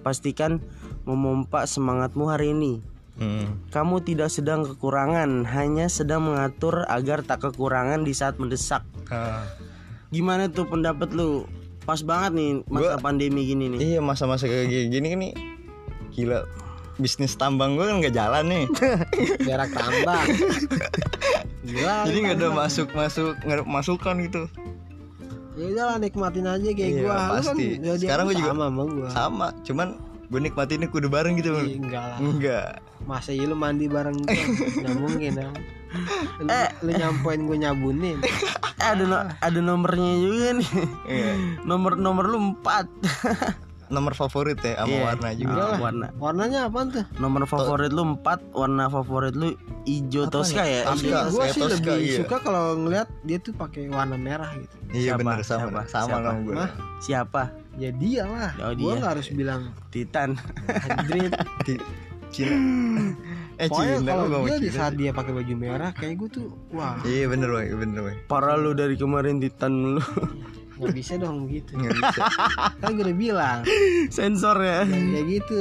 Pastikan 0.00 0.62
memompa 1.02 1.66
semangatmu 1.66 2.30
hari 2.30 2.54
ini. 2.54 2.78
Hmm. 3.18 3.58
Kamu 3.68 3.98
tidak 4.00 4.30
sedang 4.30 4.62
kekurangan, 4.62 5.42
hanya 5.42 5.90
sedang 5.90 6.22
mengatur 6.22 6.86
agar 6.86 7.26
tak 7.26 7.42
kekurangan 7.42 8.06
di 8.06 8.14
saat 8.14 8.38
mendesak. 8.38 8.86
Ah. 9.10 9.42
Gimana 10.08 10.46
tuh 10.46 10.64
pendapat 10.64 11.10
lu? 11.10 11.42
Pas 11.82 11.98
banget 12.00 12.30
nih 12.32 12.50
masa 12.64 12.94
Gua- 12.94 13.02
pandemi 13.02 13.42
gini 13.42 13.64
nih. 13.72 13.78
iya 13.80 13.98
masa-masa 13.98 14.44
kayak 14.44 14.68
gini, 14.68 14.86
gini 14.92 15.08
nih 15.16 15.32
gila 16.12 16.44
bisnis 16.98 17.32
tambang 17.32 17.80
gue 17.80 17.86
kan 17.86 17.96
nggak 17.96 18.12
jalan 18.12 18.44
nih 18.44 18.64
berak 19.48 19.72
tambah 19.72 20.20
gila 21.64 21.94
jadi 22.04 22.18
nggak 22.20 22.36
ada 22.36 22.48
masuk 22.52 22.92
masuk 22.92 23.32
masukan 23.64 24.20
gitu 24.20 24.42
ya 25.58 25.66
udah 25.68 25.84
lah 25.84 25.96
nikmatin 25.98 26.46
aja 26.46 26.68
kayak 26.70 26.88
Iya, 26.88 27.00
gua 27.00 27.10
lu 27.10 27.18
kan 27.18 27.30
pasti. 27.34 27.66
zodiak 27.76 27.98
Sekarang 28.00 28.24
lu 28.24 28.30
gua 28.30 28.38
juga- 28.38 28.48
sama 28.48 28.64
sama 28.64 28.82
gua 28.86 29.08
sama 29.10 29.46
cuman 29.62 29.88
gue 30.28 30.40
nikmatinnya 30.40 30.86
kudu 30.86 31.08
bareng 31.08 31.34
gitu 31.34 31.50
Iya, 31.52 31.76
enggak 31.76 32.04
lah 32.06 32.18
enggak 32.18 32.66
masa 33.02 33.30
iya 33.30 33.44
lu 33.44 33.56
mandi 33.56 33.86
bareng 33.86 34.16
gua 34.18 34.36
nggak 34.78 34.96
mungkin 34.96 35.32
ya 35.34 35.48
lu, 36.38 36.46
Eh. 36.46 36.68
lu 36.80 36.90
nyampoin 36.92 37.40
gue 37.42 37.56
nyabunin 37.58 38.18
Eh, 38.78 38.86
ada 38.86 39.02
no- 39.02 39.26
ada 39.34 39.58
nomornya 39.58 40.12
juga 40.16 40.48
nih. 40.54 40.70
Iya. 41.04 41.32
Nomor 41.64 41.98
nomor 41.98 42.24
lu 42.24 42.38
4. 42.54 42.86
Nomor 43.88 44.12
favorit 44.12 44.56
ya 44.58 44.76
sama 44.76 44.88
Iya. 44.90 45.02
warna 45.04 45.28
juga. 45.32 45.60
Ah, 45.60 45.76
warna. 45.78 46.06
warnanya 46.14 46.60
apa 46.66 46.78
tuh 46.86 47.04
Nomor 47.16 47.42
favorit 47.44 47.88
lu 47.88 48.02
4, 48.16 48.24
warna 48.52 48.84
favorit 48.86 49.32
lu 49.32 49.52
hijau 49.82 50.26
Tosca 50.26 50.60
ya? 50.60 50.84
Tosca. 50.84 51.02
Hijau. 51.02 51.24
gue 51.30 51.44
sih 51.46 51.60
Tosca, 51.60 51.72
lebih 51.74 51.96
iya. 51.98 52.16
suka 52.18 52.36
kalau 52.38 52.64
ngeliat 52.76 53.08
dia 53.22 53.38
tuh 53.38 53.52
pakai 53.52 53.88
warna 53.88 54.14
merah 54.14 54.52
gitu 54.54 54.76
Iya 54.90 55.12
Siapa? 55.12 55.18
benar 55.18 55.38
sama 55.40 55.60
Siapa? 55.60 55.80
sama 55.84 56.06
Siapa? 56.06 56.16
sama 56.22 56.38
gue. 56.38 56.54
Hah? 56.54 56.70
Siapa? 57.00 57.42
ya 57.76 57.90
dia 57.92 58.22
lah 58.24 58.50
Oh, 58.58 58.72
gue 58.72 58.82
dia. 58.84 58.98
nggak 58.98 59.12
harus 59.14 59.28
bilang 59.30 59.60
Titan. 59.88 60.34
Hadrid 60.66 61.32
Di 61.62 61.74
Cina. 62.34 62.52
eh 63.58 63.66
pokoknya 63.66 63.96
Cina 63.96 64.10
kalau 64.12 64.24
gak 64.28 64.42
dia 64.44 64.56
di 64.58 64.70
saat 64.70 64.92
dia 64.94 65.10
pakai 65.10 65.32
baju 65.32 65.54
merah 65.54 65.90
kayak 65.90 66.14
gue 66.16 66.28
tuh 66.30 66.46
wah 66.70 66.94
Iya 67.02 67.26
bener 67.26 67.48
boy, 67.48 67.66
bener 67.72 68.00
boy. 68.02 68.14
Parah 68.26 68.54
lu 68.54 68.70
dari 68.70 68.94
kemarin 68.94 69.38
Titan 69.38 69.96
lu. 69.96 70.02
nggak 70.78 70.94
bisa 70.94 71.12
dong 71.14 71.46
gitu 71.46 71.74
Nggak 71.74 71.92
bisa. 71.92 72.22
kan 72.80 72.90
gue 72.90 73.02
udah 73.02 73.16
bilang 73.16 73.58
Sensor 74.08 74.56
ya. 74.56 74.86
kayak 74.86 75.26
gitu 75.28 75.60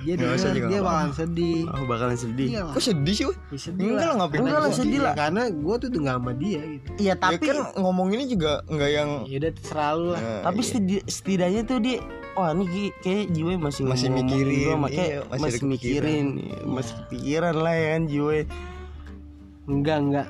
dia 0.00 0.14
usah 0.16 0.50
denger, 0.50 0.54
juga, 0.54 0.68
dia 0.68 0.80
bakalan 0.80 1.10
sedih 1.12 1.60
Oh, 1.66 1.84
bakalan 1.84 2.14
sedih. 2.14 2.48
iya 2.50 2.62
Kok 2.66 2.82
sedih 2.82 3.14
sih? 3.14 3.24
Ya, 3.24 3.58
sedih 3.58 3.84
Enggak 3.86 4.06
lah, 4.06 4.14
ngapain 4.20 4.40
Enggak 4.40 4.58
lah, 4.58 4.70
Sedih 4.70 5.00
lah. 5.00 5.14
karena 5.14 5.42
gue 5.48 5.74
tuh 5.76 5.88
tuh 5.88 6.00
nggak 6.00 6.16
sama 6.16 6.32
dia 6.34 6.60
gitu 6.60 6.88
Iya, 6.98 7.14
Tapi 7.14 7.32
tapi 7.32 7.44
kan 7.46 7.56
ngomong 7.74 8.08
ini 8.10 8.24
juga 8.26 8.52
nggak 8.66 8.90
yang 8.90 9.10
ya 9.24 9.36
udah 9.38 9.52
terserah 9.52 9.90
lu 9.92 10.06
lah 10.08 10.20
Nah, 10.20 10.40
tapi 10.44 10.60
iya. 10.62 11.00
setidaknya 11.04 11.62
tuh 11.64 11.78
dia 11.78 11.98
Wah 12.30 12.52
ini 12.52 12.64
kayak 12.96 13.24
jiwa 13.30 13.50
masih 13.58 13.82
Masih 13.84 14.08
mikirin, 14.08 14.64
gua, 14.64 14.76
makanya 14.78 15.06
iya, 15.10 15.20
masih 15.26 15.42
masih, 15.42 15.62
mikirin, 15.66 16.26
iya, 16.38 16.58
masih 16.62 16.94
pikiran 17.08 17.54
lah 17.56 17.74
ya 17.74 17.86
kan 17.90 18.02
jiwa. 18.06 18.32
enggak 19.66 19.98
enggak 20.00 20.26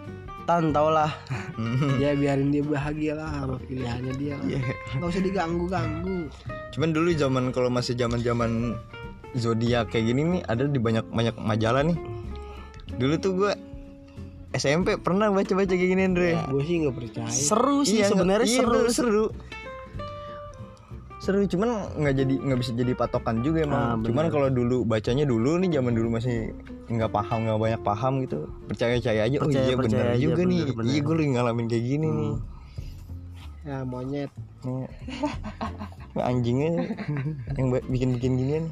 Tan 0.51 0.75
tau 0.75 0.91
lah. 0.91 1.15
Ya 2.03 2.19
biarin 2.19 2.51
dia 2.51 2.67
bahagia 2.67 3.15
lah 3.15 3.31
sama 3.31 3.57
pilihannya 3.63 4.13
dia 4.19 4.35
lah. 4.35 4.47
Iya. 4.49 4.59
nggak 4.99 5.07
usah 5.07 5.23
diganggu 5.23 5.65
ganggu 5.71 6.27
Cuman 6.75 6.91
dulu 6.91 7.13
zaman 7.15 7.45
kalau 7.55 7.71
masih 7.71 7.95
zaman-zaman 7.95 8.75
zodiak 9.33 9.93
kayak 9.93 10.11
gini 10.11 10.23
nih 10.27 10.43
ada 10.45 10.67
di 10.67 10.81
banyak 10.83 11.07
banyak 11.07 11.37
majalah 11.39 11.87
nih. 11.87 11.95
Dulu 12.99 13.15
tuh 13.17 13.33
gue 13.37 13.53
SMP 14.51 14.99
pernah 14.99 15.31
baca-baca 15.31 15.71
kayak 15.71 15.87
gini 15.87 16.03
Andre. 16.03 16.35
gue 16.43 16.63
sih 16.67 16.83
nggak 16.83 16.95
percaya 16.99 17.31
Seru 17.31 17.87
sih 17.87 18.03
Iya, 18.03 18.11
sebenarnya 18.11 18.49
iya, 18.51 18.59
seru. 18.59 18.81
seru. 18.91 19.25
Seru 21.21 21.45
cuman 21.45 21.69
nggak 21.95 22.15
jadi 22.17 22.35
nggak 22.41 22.59
bisa 22.59 22.73
jadi 22.73 22.93
patokan 22.97 23.45
juga 23.45 23.63
emang. 23.63 23.77
Ah, 23.79 23.93
bener. 23.95 24.09
cuman 24.09 24.25
kalau 24.33 24.49
dulu 24.49 24.83
bacanya 24.83 25.23
dulu 25.23 25.61
nih 25.61 25.69
zaman 25.71 25.93
dulu 25.93 26.09
masih 26.11 26.57
nggak 26.89 27.13
paham 27.13 27.45
nggak 27.45 27.61
banyak 27.61 27.83
paham 27.85 28.13
gitu. 28.25 28.49
Percaya 28.65 28.97
percaya 28.97 29.21
aja. 29.23 29.37
Percaya- 29.37 29.61
oh 29.61 29.69
iya 29.69 29.77
bener 29.77 30.05
aja, 30.09 30.17
juga 30.19 30.43
nih. 30.43 30.61
bener, 30.65 30.75
bener. 30.75 30.89
Iya 30.89 31.01
gue 31.03 31.15
lagi 31.15 31.29
ngalamin 31.31 31.67
kayak 31.67 31.85
gini 31.87 32.09
nih. 32.09 32.35
ya 33.61 33.85
monyet 33.85 34.33
Nih. 34.63 34.89
Nah, 36.11 36.27
Anjingnya 36.27 36.91
yang 37.55 37.71
ba- 37.71 37.87
bikin-bikin 37.87 38.35
ginian. 38.35 38.65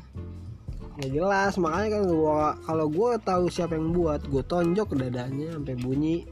nggak 0.96 1.14
jelas 1.14 1.54
makanya 1.54 1.88
kan 1.94 2.02
gua 2.04 2.58
kalau 2.58 2.90
gue 2.90 3.10
tahu 3.22 3.44
siapa 3.46 3.78
yang 3.78 3.94
buat 3.94 4.26
gue 4.26 4.42
tonjok 4.42 4.98
dadanya 4.98 5.54
sampai 5.54 5.76
bunyi 5.76 6.26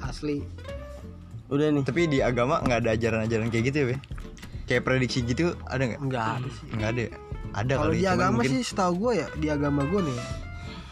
asli 0.00 0.46
Udah 1.44 1.68
nih. 1.68 1.82
Tapi 1.82 2.06
di 2.06 2.18
agama 2.20 2.60
nggak 2.60 2.78
ada 2.80 2.90
ajaran-ajaran 2.92 3.48
kayak 3.48 3.64
gitu 3.66 3.76
ya, 3.78 3.86
Be? 3.90 3.96
Kayak 4.64 4.82
prediksi 4.82 5.20
gitu 5.20 5.52
ada 5.64 5.82
nggak? 5.84 6.00
nggak 6.02 6.24
ada 6.34 6.48
sih 6.50 6.66
Nggak 6.70 6.88
ada. 6.90 7.02
ya? 7.02 7.10
Ada 7.54 7.72
kalau 7.76 7.92
di 7.92 8.00
cuman 8.00 8.14
agama 8.14 8.34
mungkin- 8.34 8.50
sih 8.50 8.62
setahu 8.64 8.92
gue 8.98 9.12
ya 9.14 9.26
di 9.34 9.46
agama 9.48 9.80
gue 9.84 10.00
nih 10.02 10.18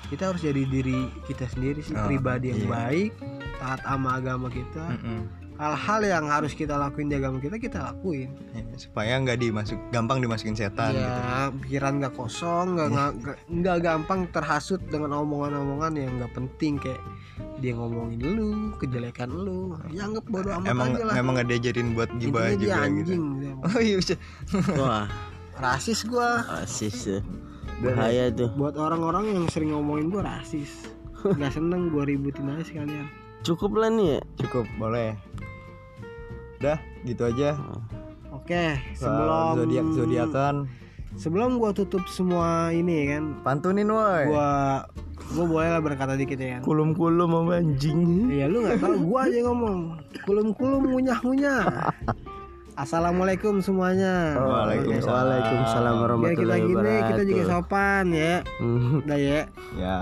kita 0.06 0.22
harus 0.28 0.40
jadi 0.40 0.62
diri 0.64 0.98
kita 1.24 1.44
sendiri 1.46 1.80
sih 1.80 1.92
Oh, 1.92 2.04
pribadi 2.04 2.46
yang 2.48 2.58
iya. 2.58 2.64
Hmm. 2.64 2.76
baik 2.76 3.10
taat 3.56 3.80
sama 3.82 4.08
agama 4.14 4.46
kita 4.46 4.84
Mm-mm. 4.92 5.20
Hal-hal 5.62 6.00
yang 6.02 6.26
harus 6.26 6.52
kita 6.52 6.74
lakuin 6.74 7.06
di 7.06 7.14
agama 7.14 7.38
kita 7.38 7.54
kita 7.54 7.78
lakuin 7.84 8.34
Ya, 8.50 8.66
supaya 8.74 9.14
nggak 9.14 9.38
dimasuk 9.38 9.78
gampang 9.88 10.18
dimasukin 10.18 10.52
setan 10.52 10.90
gitu. 10.90 10.98
ya 10.98 11.54
pikiran 11.54 12.02
nggak 12.02 12.14
kosong 12.14 12.74
nggak 12.74 12.88
nggak- 12.90 13.14
nggak 13.46 13.76
gampang 13.80 14.20
terhasut 14.28 14.82
dengan 14.84 15.22
omongan-omongan 15.22 15.92
yang 15.94 16.12
nggak 16.18 16.32
penting 16.34 16.76
kayak 16.76 16.98
dia 17.56 17.72
ngomongin 17.72 18.18
lu 18.18 18.50
kejelekan 18.74 19.30
lu 19.30 19.78
ya 19.88 20.02
anggap 20.02 20.26
bodo 20.26 20.50
amat 20.52 20.66
emang 20.66 20.88
aja 20.90 21.02
lah 21.04 21.14
memang 21.14 21.32
nggak 21.38 21.48
diajarin 21.48 21.88
buat 21.94 22.10
gibah 22.18 22.42
intinya 22.44 22.58
dia 22.58 22.58
juga 22.58 22.74
gitu. 22.74 22.82
anjing 22.82 23.22
Oh 23.62 23.78
iya 23.78 23.94
bisa. 23.96 24.14
Wah, 24.74 25.06
rasis 25.54 26.00
gua 26.02 26.28
asis 26.58 26.96
tuh. 27.06 27.22
Bahaya 27.78 28.34
tuh. 28.34 28.50
buat 28.52 28.74
orang-orang 28.74 29.30
yang 29.32 29.46
sering 29.46 29.70
ngomongin 29.70 30.10
gua 30.10 30.26
rasis 30.28 30.90
nggak 31.22 31.54
seneng 31.54 31.86
gua 31.88 32.02
ributin 32.02 32.50
aja 32.50 32.66
sekalian 32.66 33.06
Cukup 33.42 33.74
lah 33.74 33.90
nih 33.90 34.18
ya. 34.18 34.20
Cukup 34.38 34.66
boleh. 34.76 35.18
Dah 36.62 36.78
gitu 37.02 37.26
aja. 37.26 37.58
oke 38.30 38.64
Soal 38.94 39.10
sebelum 39.18 39.54
zodiak 39.58 39.86
zodiakan. 39.92 40.54
sebelum 41.12 41.50
gua 41.58 41.74
tutup 41.74 42.06
semua 42.08 42.70
ini 42.70 43.10
kan 43.10 43.36
Pantunin 43.42 43.90
woi. 43.90 44.30
gua 44.30 44.86
gua 45.34 45.44
boleh 45.44 45.68
lah 45.68 45.82
berkata 45.82 46.14
dikit 46.14 46.38
ya 46.38 46.56
kan 46.56 46.60
Kulum-kulum 46.62 47.28
sama 47.28 47.58
anjing. 47.58 48.30
Iya 48.30 48.46
lu 48.46 48.62
nggak 48.62 48.78
tahu 48.78 48.94
gua 49.04 49.26
aja 49.26 49.38
ngomong. 49.44 49.80
Kulum-kulum 50.22 50.82
ngunyah-ngunyah. 50.88 51.90
Assalamualaikum 52.72 53.60
semuanya. 53.60 54.32
Waalaikumsalam. 54.32 55.12
Waalaikumsalam 55.12 55.92
Biar 55.92 56.00
kita 56.00 56.00
warahmatullahi 56.00 56.62
gini 56.64 56.94
kita 57.04 57.22
juga 57.28 57.42
sopan 57.44 58.04
ya. 58.08 58.34
Hmm. 58.56 59.04
Udah 59.04 59.18
ya. 59.20 59.42
Ya. 59.76 59.96